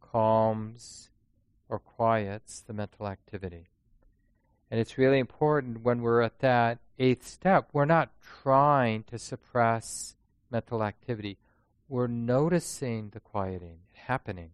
[0.00, 1.10] calms
[1.68, 3.68] or quiets the mental activity.
[4.70, 8.10] And it's really important when we're at that eighth step, we're not
[8.42, 10.16] trying to suppress
[10.50, 11.36] mental activity.
[11.88, 14.50] We're noticing the quieting happening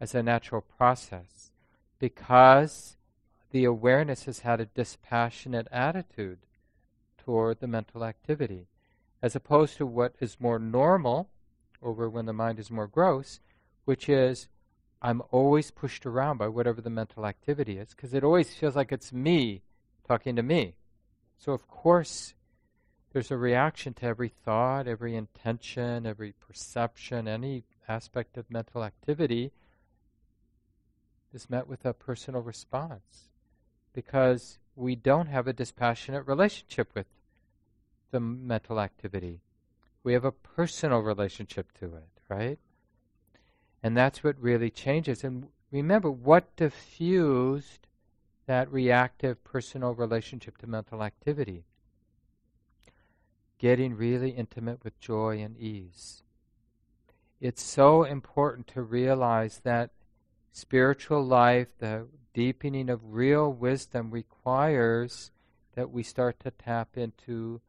[0.00, 1.52] as a natural process
[1.98, 2.96] because
[3.50, 6.38] the awareness has had a dispassionate attitude
[7.18, 8.66] toward the mental activity.
[9.22, 11.28] as opposed to what is more normal
[11.82, 13.40] over when the mind is more gross,
[13.84, 14.48] which is
[15.00, 18.92] I'm always pushed around by whatever the mental activity is because it always feels like
[18.92, 19.62] it's me
[20.06, 20.74] talking to me.
[21.38, 22.34] So, of course,
[23.12, 29.50] there's a reaction to every thought, every intention, every perception, any aspect of mental activity
[31.34, 33.28] is met with a personal response
[33.92, 37.06] because we don't have a dispassionate relationship with
[38.12, 39.40] the mental activity.
[40.04, 42.58] We have a personal relationship to it, right?
[43.82, 45.24] And that's what really changes.
[45.24, 47.86] And remember, what diffused
[48.46, 51.64] that reactive personal relationship to mental activity?
[53.58, 56.22] Getting really intimate with joy and ease.
[57.40, 59.90] It's so important to realize that
[60.52, 65.30] spiritual life, the deepening of real wisdom requires
[65.74, 67.60] that we start to tap into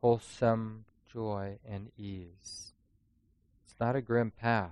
[0.00, 2.72] wholesome joy and ease.
[3.64, 4.70] It's not a grim path.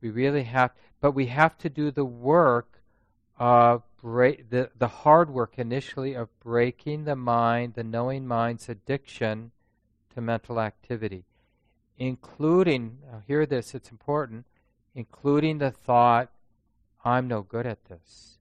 [0.00, 2.82] We really have, but we have to do the work
[3.38, 9.52] of break, the, the hard work initially of breaking the mind, the knowing mind's addiction
[10.14, 11.24] to mental activity,
[11.98, 14.44] including, hear this, it's important,
[14.94, 16.30] including the thought,
[17.04, 18.38] I'm no good at this.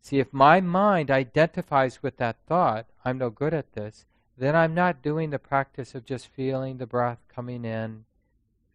[0.00, 4.06] See, if my mind identifies with that thought, I'm no good at this,
[4.38, 8.04] then I'm not doing the practice of just feeling the breath coming in,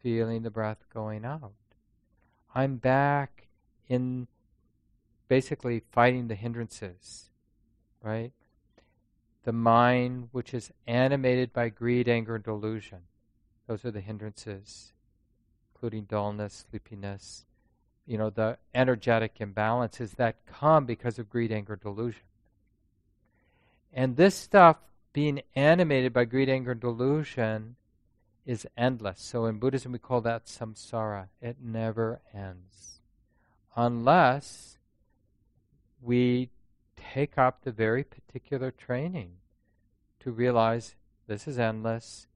[0.01, 1.53] feeling the breath going out.
[2.53, 3.47] I'm back
[3.87, 4.27] in
[5.27, 7.29] basically fighting the hindrances,
[8.01, 8.31] right?
[9.43, 12.99] The mind, which is animated by greed, anger, and delusion.
[13.67, 14.93] Those are the hindrances
[15.83, 17.43] including dullness, sleepiness,
[18.07, 22.21] you know, the energetic imbalances that come because of greed, anger, delusion.
[23.91, 24.77] And this stuff
[25.13, 27.75] being animated by greed, anger, and delusion
[28.45, 29.21] is endless.
[29.21, 31.27] So in Buddhism, we call that samsara.
[31.41, 32.99] It never ends.
[33.75, 34.77] Unless
[36.01, 36.49] we
[36.97, 39.33] take up the very particular training
[40.19, 40.95] to realize
[41.27, 42.27] this is endless,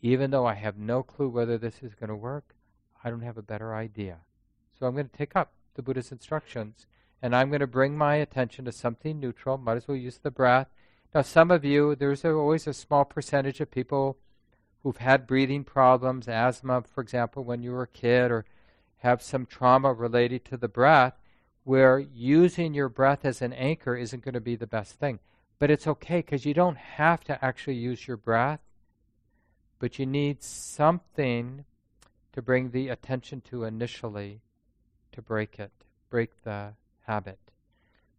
[0.00, 2.54] even though I have no clue whether this is going to work,
[3.02, 4.18] I don't have a better idea.
[4.78, 6.86] So I'm going to take up the Buddha's instructions
[7.22, 9.58] and I'm going to bring my attention to something neutral.
[9.58, 10.68] Might as well use the breath.
[11.14, 14.18] Now, some of you, there's always a small percentage of people
[14.82, 18.44] who've had breathing problems, asthma, for example, when you were a kid, or
[18.98, 21.14] have some trauma related to the breath,
[21.62, 25.20] where using your breath as an anchor isn't going to be the best thing.
[25.58, 28.60] But it's okay because you don't have to actually use your breath
[29.84, 31.62] but you need something
[32.32, 34.40] to bring the attention to initially
[35.12, 35.72] to break it,
[36.08, 36.72] break the
[37.06, 37.38] habit.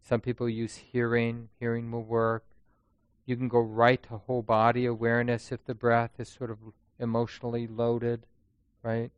[0.00, 2.44] Some people use hearing, hearing will work.
[3.26, 6.58] You can go right to whole body awareness if the breath is sort of
[6.98, 8.24] emotionally loaded,
[8.82, 9.10] right?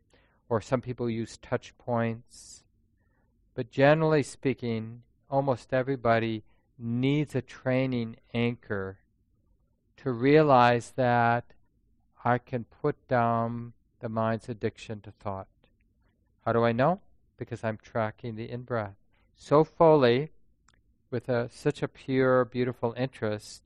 [0.48, 2.64] Or some people use touch points.
[3.54, 6.42] But generally speaking, almost everybody
[6.78, 8.98] needs a training anchor
[9.98, 11.44] to realize that
[12.24, 15.48] I can put down the mind's addiction to thought.
[16.44, 17.00] How do I know?
[17.36, 18.94] Because I'm tracking the in breath
[19.38, 20.32] so fully
[21.10, 23.62] with a, such a pure, beautiful interest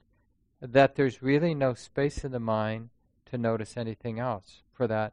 [0.63, 2.91] that there's really no space in the mind
[3.27, 5.13] to notice anything else for that,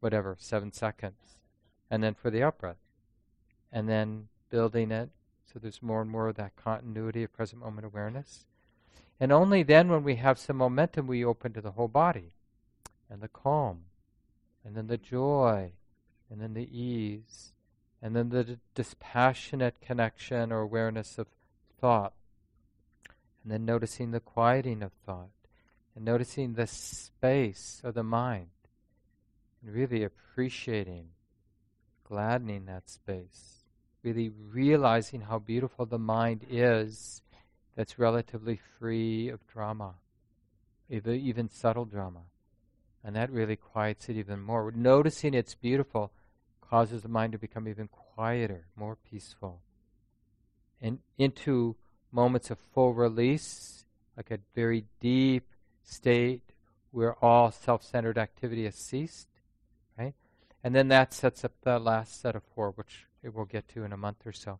[0.00, 1.40] whatever, seven seconds.
[1.90, 2.76] And then for the out breath.
[3.70, 5.10] And then building it
[5.56, 8.44] so there's more and more of that continuity of present moment awareness.
[9.18, 12.34] And only then, when we have some momentum, we open to the whole body
[13.08, 13.84] and the calm,
[14.62, 15.72] and then the joy,
[16.30, 17.52] and then the ease,
[18.02, 21.28] and then the dispassionate connection or awareness of
[21.80, 22.12] thought,
[23.46, 25.30] and then noticing the quieting of thought,
[25.94, 28.48] and noticing the space of the mind,
[29.62, 31.10] and really appreciating,
[32.02, 33.66] gladdening that space,
[34.02, 37.22] really realizing how beautiful the mind is
[37.76, 39.94] that's relatively free of drama,
[40.90, 42.22] even subtle drama.
[43.04, 44.72] And that really quiets it even more.
[44.74, 46.10] Noticing it's beautiful
[46.68, 49.60] causes the mind to become even quieter, more peaceful.
[50.82, 51.76] And into
[52.12, 53.84] moments of full release,
[54.16, 55.44] like a very deep
[55.82, 56.42] state
[56.90, 59.28] where all self centered activity has ceased,
[59.98, 60.14] right?
[60.64, 63.92] And then that sets up the last set of four, which we'll get to in
[63.92, 64.58] a month or so.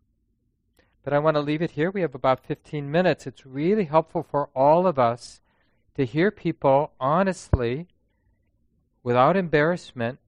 [1.03, 1.91] But I want to leave it here.
[1.91, 3.27] We have about 15 minutes.
[3.27, 5.41] It's really helpful for all of us
[5.95, 7.87] to hear people honestly
[9.03, 10.19] without embarrassment,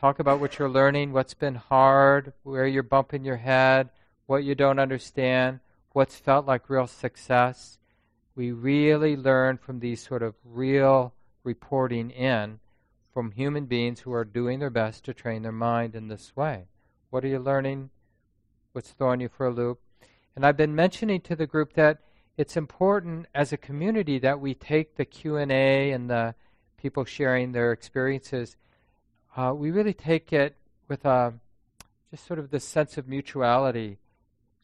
[0.00, 3.90] talk about what you're learning, what's been hard, where you're bumping your head,
[4.26, 5.60] what you don't understand,
[5.94, 7.78] what's felt like real success.
[8.36, 11.14] We really learn from these sort of real
[11.44, 12.58] reporting in
[13.12, 16.64] from human beings who are doing their best to train their mind in this way.
[17.10, 17.90] What are you learning?
[18.72, 19.80] What's throwing you for a loop?
[20.34, 22.00] And I've been mentioning to the group that
[22.36, 26.34] it's important as a community that we take the Q&A and the
[26.76, 28.56] people sharing their experiences,
[29.36, 30.56] uh, we really take it
[30.88, 31.34] with a,
[32.10, 33.98] just sort of this sense of mutuality.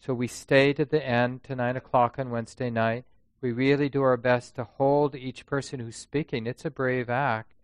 [0.01, 3.05] So we stay to the end, to 9 o'clock on Wednesday night.
[3.43, 6.47] We really do our best to hold each person who's speaking.
[6.47, 7.55] It's a brave act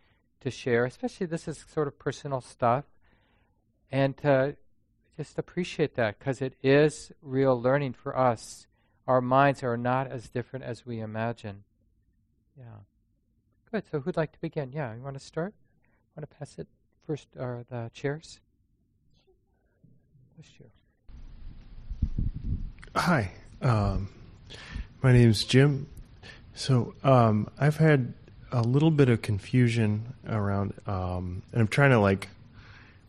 [0.40, 2.84] to share, especially this is sort of personal stuff,
[3.90, 4.56] and to
[5.16, 8.66] just appreciate that because it is real learning for us.
[9.06, 11.64] Our minds are not as different as we imagine.
[12.58, 12.80] Yeah.
[13.70, 13.84] Good.
[13.90, 14.72] So who'd like to begin?
[14.72, 15.54] Yeah, you want to start?
[16.14, 16.68] Want to pass it
[17.06, 18.40] first, or the chairs?
[20.36, 20.68] This chair.
[22.96, 23.30] Hi,
[23.60, 24.08] um,
[25.02, 25.86] my name's Jim.
[26.54, 28.14] So um, I've had
[28.50, 32.28] a little bit of confusion around, um, and I'm trying to like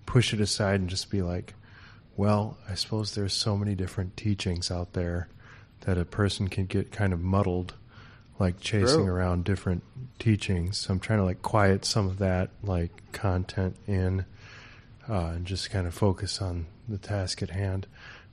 [0.06, 1.54] push it aside and just be like,
[2.18, 5.30] well, I suppose there's so many different teachings out there
[5.82, 7.74] that a person can get kind of muddled,
[8.40, 9.08] like chasing True.
[9.08, 9.84] around different
[10.20, 10.80] teachings.
[10.80, 14.26] So I'm trying to like quiet some of that like content in,
[15.08, 17.88] uh, and just kind of focus on the task at hand.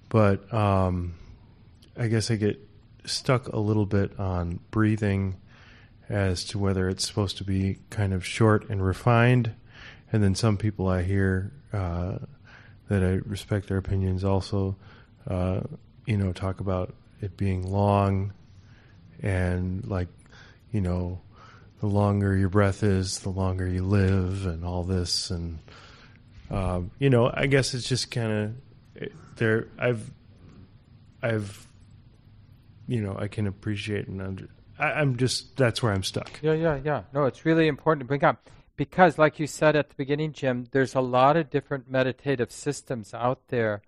[0.08, 1.14] But um,
[1.96, 2.60] I guess I get
[3.04, 5.36] stuck a little bit on breathing
[6.08, 9.54] as to whether it's supposed to be kind of short and refined.
[10.12, 12.18] And then some people I hear uh,
[12.88, 14.76] that I respect their opinions also,
[15.26, 15.60] uh,
[16.06, 18.32] you know, talk about it being long
[19.22, 20.08] and like,
[20.72, 21.20] you know,
[21.80, 25.30] the longer your breath is, the longer you live, and all this.
[25.30, 25.58] And,
[26.50, 28.54] um, you know, I guess it's just kind
[29.00, 29.68] of there.
[29.78, 30.10] I've,
[31.22, 31.66] I've,
[32.86, 36.40] you know, I can appreciate and under, I, I'm just, that's where I'm stuck.
[36.42, 37.02] Yeah, yeah, yeah.
[37.12, 40.66] No, it's really important to bring up because, like you said at the beginning, Jim,
[40.72, 43.82] there's a lot of different meditative systems out there,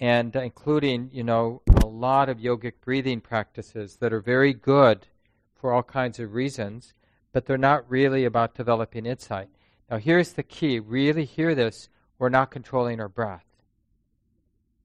[0.00, 5.06] and including, you know, a lot of yogic breathing practices that are very good
[5.54, 6.94] for all kinds of reasons,
[7.32, 9.48] but they're not really about developing insight.
[9.90, 13.44] Now, here's the key really hear this we're not controlling our breath.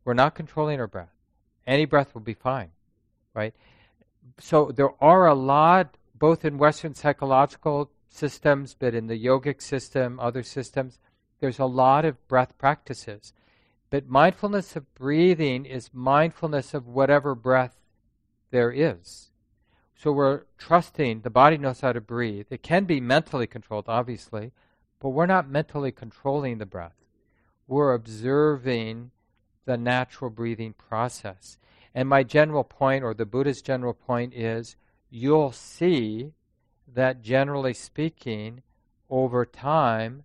[0.04, 1.14] We're not controlling our breath.
[1.66, 2.72] Any breath will be fine,
[3.40, 3.56] right?
[4.40, 10.20] So, there are a lot, both in Western psychological systems, but in the yogic system,
[10.20, 11.00] other systems,
[11.40, 13.34] there's a lot of breath practices.
[13.90, 17.78] But mindfulness of breathing is mindfulness of whatever breath
[18.52, 19.32] there is.
[19.96, 22.48] So we're trusting the body knows how to breathe.
[22.50, 24.52] It can be mentally controlled, obviously,
[25.00, 26.96] but we're not mentally controlling the breath.
[27.68, 29.12] We're observing
[29.66, 31.58] the natural breathing process.
[31.94, 34.76] And my general point, or the Buddha's general point, is
[35.10, 36.34] you'll see
[36.94, 38.62] that generally speaking,
[39.10, 40.24] over time,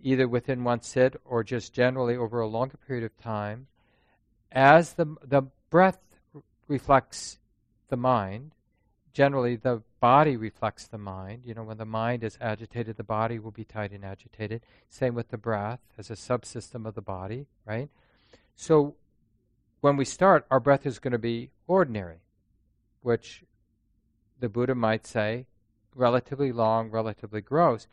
[0.00, 3.66] either within one sit or just generally over a longer period of time,
[4.50, 5.98] as the, the breath
[6.68, 7.38] reflects
[7.88, 8.52] the mind,
[9.12, 11.42] generally the body reflects the mind.
[11.44, 14.62] You know, when the mind is agitated, the body will be tight and agitated.
[14.88, 17.88] Same with the breath as a subsystem of the body, right?
[18.56, 18.94] So
[19.82, 22.20] when we start, our breath is going to be ordinary,
[23.02, 23.42] which
[24.38, 25.46] the Buddha might say
[25.94, 27.88] relatively long, relatively gross.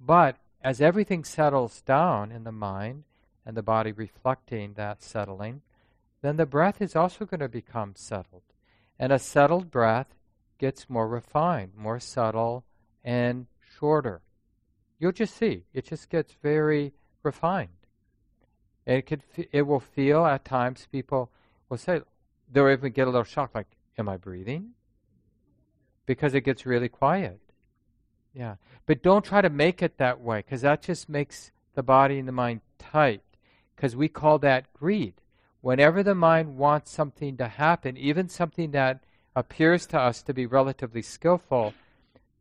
[0.00, 3.02] But as everything settles down in the mind
[3.44, 5.62] and the body reflecting that settling,
[6.22, 8.44] then the breath is also going to become settled.
[8.96, 10.14] And a settled breath
[10.58, 12.64] gets more refined, more subtle,
[13.02, 13.46] and
[13.78, 14.22] shorter.
[15.00, 16.92] You'll just see, it just gets very
[17.24, 17.81] refined.
[18.86, 19.22] It could,
[19.52, 21.30] it will feel at times people
[21.68, 22.00] will say,
[22.50, 24.70] they'll even get a little shocked, like, "Am I breathing?"
[26.06, 27.40] Because it gets really quiet.
[28.34, 28.56] Yeah.
[28.86, 32.26] But don't try to make it that way because that just makes the body and
[32.26, 33.22] the mind tight
[33.74, 35.14] because we call that greed.
[35.60, 39.04] Whenever the mind wants something to happen, even something that
[39.36, 41.72] appears to us to be relatively skillful,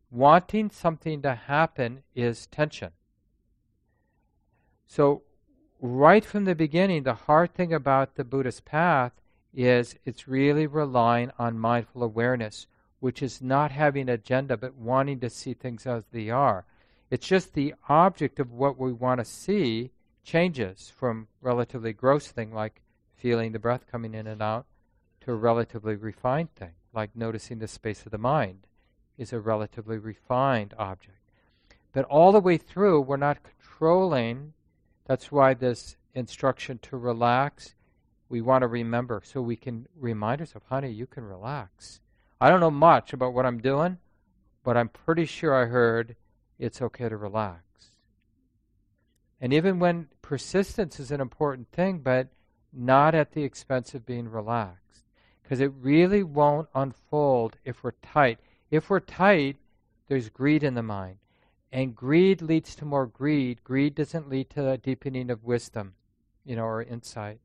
[0.10, 2.92] wanting something to happen is tension.
[4.88, 5.22] So,
[5.82, 9.12] right from the beginning, the hard thing about the Buddhist path
[9.54, 12.68] is it's really relying on mindful awareness
[13.02, 16.64] which is not having an agenda but wanting to see things as they are.
[17.10, 19.90] It's just the object of what we want to see
[20.24, 22.82] changes from relatively gross thing like
[23.18, 24.68] feeling the breath coming in and out
[25.22, 28.68] to a relatively refined thing like noticing the space of the mind
[29.18, 31.18] is a relatively refined object.
[31.94, 34.54] But all the way through, we're not controlling.
[35.12, 37.76] That's why this instruction to relax,
[38.30, 42.00] we want to remember so we can remind ourselves, honey, you can relax.
[42.40, 43.98] I don't know much about what I'm doing,
[44.64, 46.16] but I'm pretty sure I heard
[46.58, 47.62] it's okay to relax.
[49.42, 52.30] And even when persistence is an important thing, but
[52.72, 55.04] not at the expense of being relaxed.
[55.44, 58.40] Because it really won't unfold if we're tight.
[58.70, 59.58] If we're tight,
[60.08, 61.18] there's greed in the mind.
[61.72, 63.64] And greed leads to more greed.
[63.64, 65.94] Greed doesn't lead to a deepening of wisdom,
[66.44, 67.40] you know, or insight.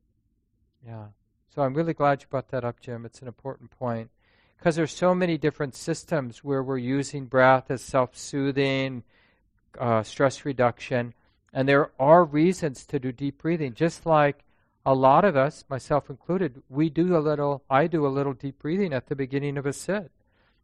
[0.85, 1.05] Yeah.
[1.53, 3.05] So I'm really glad you brought that up, Jim.
[3.05, 4.09] It's an important point.
[4.57, 9.03] Because there's so many different systems where we're using breath as self-soothing,
[9.79, 11.13] uh, stress reduction,
[11.53, 13.73] and there are reasons to do deep breathing.
[13.73, 14.43] Just like
[14.85, 17.63] a lot of us, myself included, we do a little.
[17.69, 20.11] I do a little deep breathing at the beginning of a sit,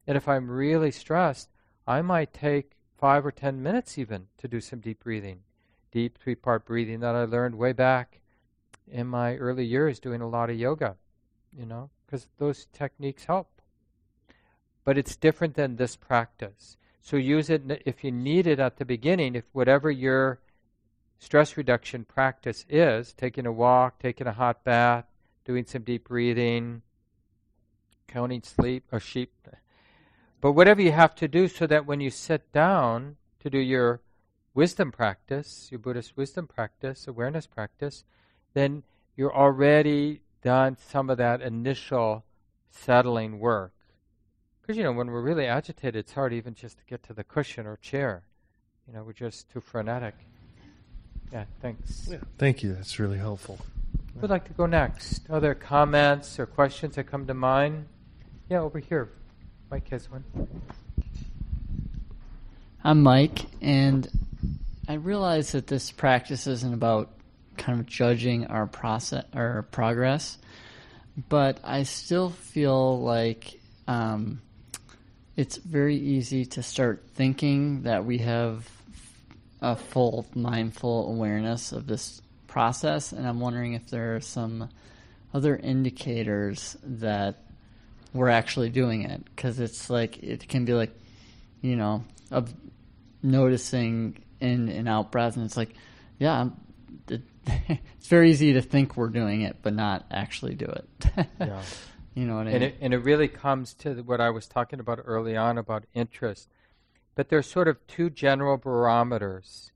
[0.08, 1.50] and if I'm really stressed,
[1.86, 2.72] I might take
[3.04, 5.40] five or ten minutes even to do some deep breathing,
[5.92, 8.22] deep three-part breathing that I learned way back
[8.90, 10.96] in my early years doing a lot of yoga,
[11.52, 13.62] you know, because those techniques help.
[14.86, 16.78] But it's different than this practice.
[17.02, 20.40] So use it if you need it at the beginning, if whatever your
[21.20, 25.04] stress reduction practice is taking a walk, taking a hot bath,
[25.44, 26.84] doing some deep breathing,
[28.08, 29.34] counting sleep or sheep.
[30.44, 34.02] But whatever you have to do so that when you sit down to do your
[34.54, 38.04] wisdom practice, your Buddhist wisdom practice, awareness practice,
[38.54, 38.84] then
[39.16, 42.26] you're already done some of that initial
[42.70, 43.72] settling work.
[44.62, 47.24] Because, you know, when we're really agitated, it's hard even just to get to the
[47.24, 48.24] cushion or chair.
[48.86, 50.16] You know, we're just too frenetic.
[51.32, 52.10] Yeah, thanks.
[52.12, 52.74] Yeah, thank you.
[52.74, 53.60] That's really helpful.
[54.20, 55.22] Who'd like to go next?
[55.30, 57.88] Other comments or questions that come to mind?
[58.50, 59.10] Yeah, over here.
[59.74, 60.24] Mike has one.
[62.84, 64.08] I'm Mike, and
[64.88, 67.10] I realize that this practice isn't about
[67.58, 70.38] kind of judging our process our progress,
[71.28, 74.44] but I still feel like um,
[75.36, 78.70] it's very easy to start thinking that we have
[79.60, 84.70] a full mindful awareness of this process, and I'm wondering if there are some
[85.34, 87.43] other indicators that
[88.14, 90.96] we're actually doing it because it's like it can be like
[91.62, 92.54] you know of
[93.22, 95.74] noticing in and out breath and it's like
[96.20, 96.50] yeah
[97.48, 100.90] it's very easy to think we're doing it, but not actually do it.
[101.40, 101.62] yeah.
[102.14, 102.70] You know what I and mean?
[102.70, 106.48] It, and it really comes to what I was talking about early on about interest.
[107.16, 109.72] But there's sort of two general barometers.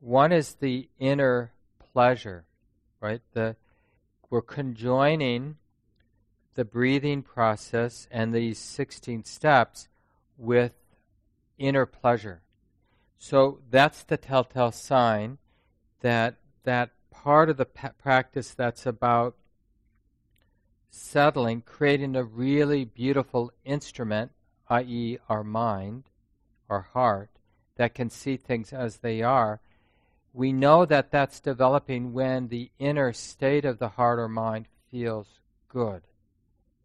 [0.00, 1.52] One is the inner
[1.92, 2.44] pleasure,
[3.00, 3.20] right?
[3.32, 3.56] The
[4.30, 5.56] we're conjoining
[6.54, 9.88] the breathing process and these 16 steps
[10.36, 10.74] with
[11.58, 12.42] inner pleasure.
[13.18, 15.38] So that's the telltale sign
[16.00, 19.36] that that part of the practice that's about
[20.90, 24.32] settling, creating a really beautiful instrument,
[24.68, 26.04] i.e., our mind,
[26.70, 27.30] our heart,
[27.76, 29.60] that can see things as they are,
[30.32, 35.40] we know that that's developing when the inner state of the heart or mind feels
[35.68, 36.02] good,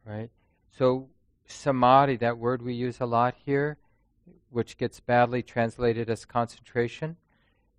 [0.09, 0.31] right?
[0.77, 1.09] So,
[1.45, 3.77] samadhi, that word we use a lot here,
[4.49, 7.17] which gets badly translated as concentration,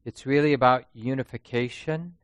[0.04, 2.14] it's really about unification.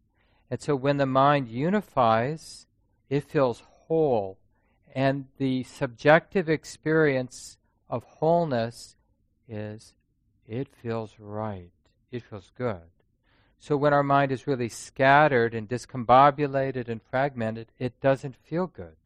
[0.50, 2.66] And so when the mind unifies,
[3.10, 4.38] it feels whole.
[4.94, 7.58] And the subjective experience
[7.90, 8.96] of wholeness
[9.48, 9.94] is
[10.46, 11.70] it feels right.
[12.10, 12.88] It feels good.
[13.58, 18.96] So when our mind is really scattered and discombobulated and fragmented, it doesn't feel good.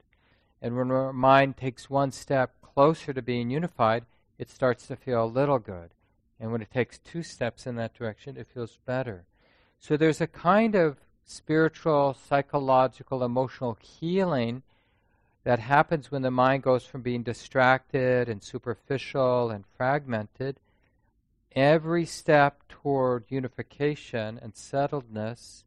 [0.62, 4.04] And when our mind takes one step closer to being unified,
[4.38, 5.90] it starts to feel a little good.
[6.38, 9.24] And when it takes two steps in that direction, it feels better.
[9.78, 14.62] So there's a kind of spiritual, psychological, emotional healing
[15.44, 20.58] that happens when the mind goes from being distracted and superficial and fragmented.
[21.56, 25.64] Every step toward unification and settledness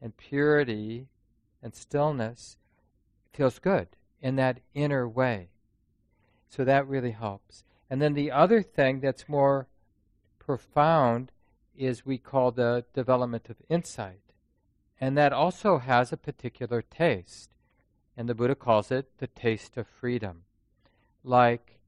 [0.00, 1.08] and purity
[1.62, 2.58] and stillness
[3.32, 3.88] feels good
[4.24, 5.50] in that inner way.
[6.48, 7.62] So that really helps.
[7.90, 9.68] And then the other thing that's more
[10.38, 11.30] profound
[11.76, 14.32] is we call the development of insight.
[14.98, 17.50] And that also has a particular taste.
[18.16, 20.44] And the Buddha calls it the taste of freedom.
[21.22, 21.78] Like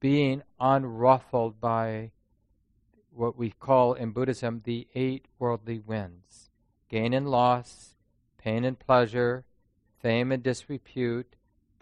[0.00, 2.10] being unruffled by
[3.10, 6.50] what we call in Buddhism the eight worldly winds
[6.90, 7.94] gain and loss,
[8.36, 9.46] pain and pleasure,
[10.02, 11.33] fame and disrepute,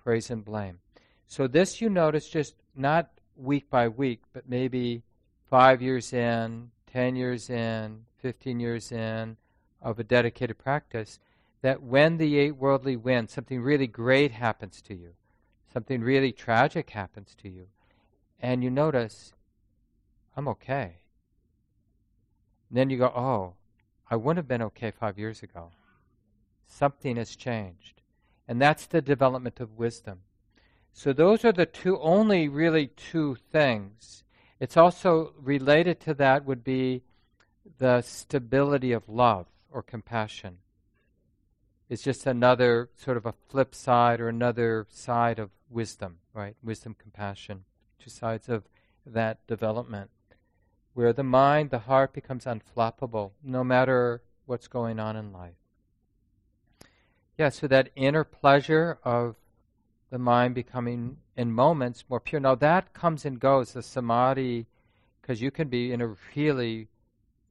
[0.03, 0.79] praise and blame.
[1.27, 5.03] So, this you notice just not week by week, but maybe
[5.49, 9.37] five years in, 10 years in, 15 years in
[9.81, 11.19] of a dedicated practice,
[11.63, 15.15] that when the eight worldly winds, something really great happens to you.
[15.73, 17.67] something really tragic happens to you,
[18.41, 19.33] and you notice,
[20.37, 20.97] I'm okay.
[22.69, 23.55] And then you go, oh,
[24.11, 25.71] I wouldn't have been okay five years ago.
[26.67, 28.02] Something has changed.
[28.49, 30.21] And that's the development of wisdom.
[30.93, 34.25] So those are the two, only really two things.
[34.61, 37.03] It's also related to that would be
[37.79, 40.59] the stability of love or compassion.
[41.89, 46.57] It's just another sort of a flip side or another side of wisdom, right?
[46.63, 47.65] Wisdom, compassion,
[47.99, 48.65] two sides of
[49.05, 50.11] that development,
[50.95, 55.62] where the mind, the heart becomes unflappable no matter what's going on in life.
[57.39, 59.37] Yeah, so that inner pleasure of
[60.11, 62.41] the mind becoming in moments more pure.
[62.41, 64.67] Now that comes and goes, the samadhi,
[65.21, 66.89] because you can be in a really,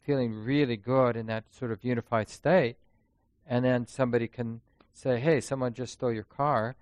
[0.06, 2.76] feeling really good in that sort of unified state,
[3.48, 4.62] and then somebody can
[4.94, 6.76] say, hey, someone just stole your car,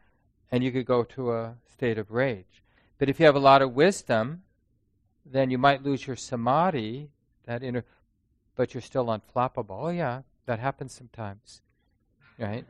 [0.52, 2.64] and you could go to a state of rage.
[2.98, 4.44] But if you have a lot of wisdom,
[5.26, 7.12] then you might lose your samadhi,
[7.46, 7.86] that inner,
[8.56, 9.84] but you're still unflappable.
[9.84, 11.62] Oh, yeah, that happens sometimes,
[12.38, 12.66] right?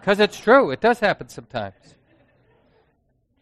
[0.00, 1.96] Because it's true, it does happen sometimes.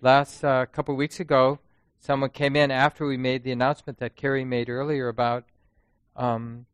[0.01, 1.59] Last uh, couple of weeks ago,
[2.01, 5.45] someone came in after we made the announcement that Carrie made earlier about,
[6.17, 6.67] um,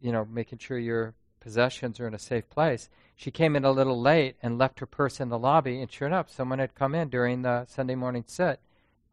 [0.00, 2.88] you know, making sure your possessions are in a safe place.
[3.16, 6.08] She came in a little late and left her purse in the lobby, and sure
[6.08, 8.60] enough, someone had come in during the Sunday morning sit,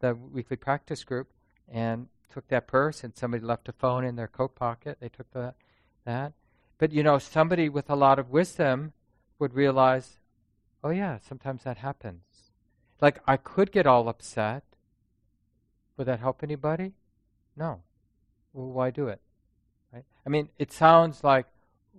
[0.00, 1.28] the weekly practice group,
[1.68, 4.98] and took that purse, and somebody left a phone in their coat pocket.
[5.00, 5.54] They took the,
[6.04, 6.32] that.
[6.78, 8.92] But, you know, somebody with a lot of wisdom
[9.38, 10.18] would realize,
[10.82, 12.22] oh, yeah, sometimes that happens.
[13.00, 14.62] Like, I could get all upset.
[15.96, 16.92] Would that help anybody?
[17.56, 17.80] No.
[18.52, 19.20] Well, why do it?
[19.92, 20.04] Right?
[20.24, 21.46] I mean, it sounds like,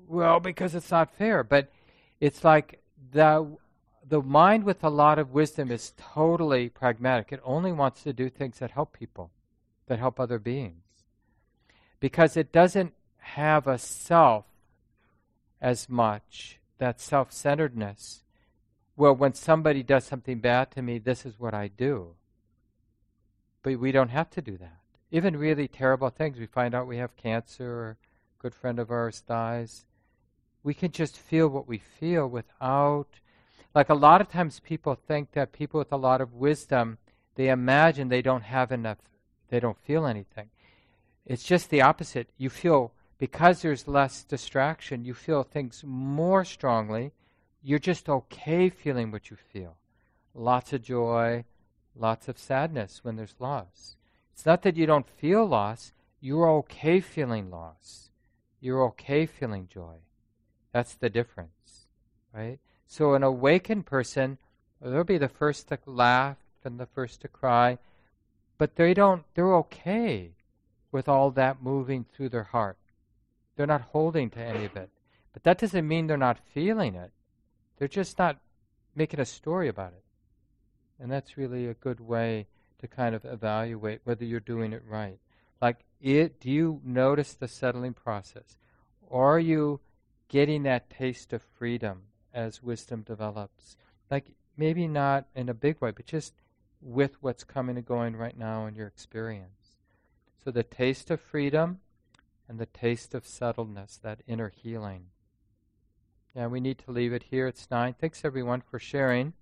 [0.08, 1.70] well, because it's not fair, but
[2.20, 2.82] it's like
[3.12, 3.58] the
[4.10, 7.32] the mind with a lot of wisdom is totally pragmatic.
[7.32, 9.32] It only wants to do things that help people,
[9.88, 10.84] that help other beings.
[12.00, 14.46] Because it doesn't have a self
[15.60, 18.24] as much, that self centeredness.
[18.96, 22.16] Well, when somebody does something bad to me, this is what I do.
[23.62, 24.80] But we don't have to do that.
[25.12, 28.92] Even really terrible things, we find out we have cancer or a good friend of
[28.92, 29.86] ours dies.
[30.64, 33.08] We can just feel what we feel without.
[33.74, 36.98] Like a lot of times people think that people with a lot of wisdom,
[37.36, 38.98] they imagine they don't have enough,
[39.50, 40.50] they don't feel anything.
[41.26, 42.30] It's just the opposite.
[42.38, 47.14] You feel because there's less distraction, you feel things more strongly.
[47.64, 49.76] You're just okay feeling what you feel.
[50.34, 51.46] Lots of joy,
[51.96, 53.96] lots of sadness when there's loss.
[54.34, 58.12] It's not that you don't feel loss, you're okay feeling loss.
[58.60, 59.96] You're okay feeling joy.
[60.72, 61.88] That's the difference,
[62.34, 62.60] right?
[62.86, 64.38] So an awakened person,
[64.82, 67.78] they'll be the first to laugh and the first to cry,
[68.58, 70.32] but they don't, they're okay
[70.92, 72.78] with all that moving through their heart.
[73.58, 74.90] They're not holding to any of it.
[75.34, 77.12] But that doesn't mean they're not feeling it.
[77.78, 78.38] They're just not
[78.96, 80.04] making a story about it.
[81.00, 82.48] And that's really a good way
[82.80, 85.20] to kind of evaluate whether you're doing it right.
[85.62, 88.58] Like, it, do you notice the settling process?
[89.12, 89.80] Are you
[90.30, 92.04] getting that taste of freedom
[92.34, 93.76] as wisdom develops?
[94.12, 96.34] Like, maybe not in a big way, but just
[96.82, 99.78] with what's coming and going right now in your experience.
[100.44, 101.80] So, the taste of freedom
[102.48, 105.08] and the taste of settledness, that inner healing.
[106.36, 107.48] Yeah, we need to leave it here.
[107.48, 107.96] It's nine.
[108.00, 109.34] Thanks everyone for sharing.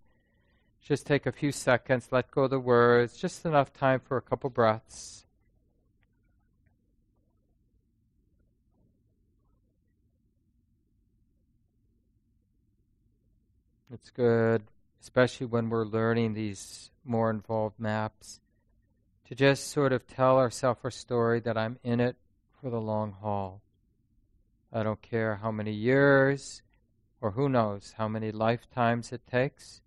[0.82, 4.22] Just take a few seconds, let go of the words, just enough time for a
[4.22, 5.26] couple breaths.
[13.91, 14.64] It's good,
[15.01, 18.39] especially when we're learning these more involved maps,
[19.28, 22.16] to just sort of tell ourselves a story that I'm in it
[22.66, 23.61] for the long haul.
[24.74, 26.63] I don't care how many years
[27.22, 29.82] or who knows how many lifetimes it takes.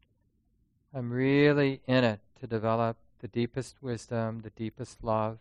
[0.95, 5.39] I'm really in it to develop the deepest wisdom, the deepest love.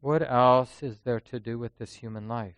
[0.00, 2.54] What else is there to do with this human life?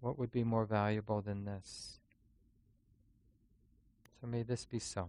[0.00, 2.00] What would be more valuable than this?
[4.20, 5.08] So may this be so.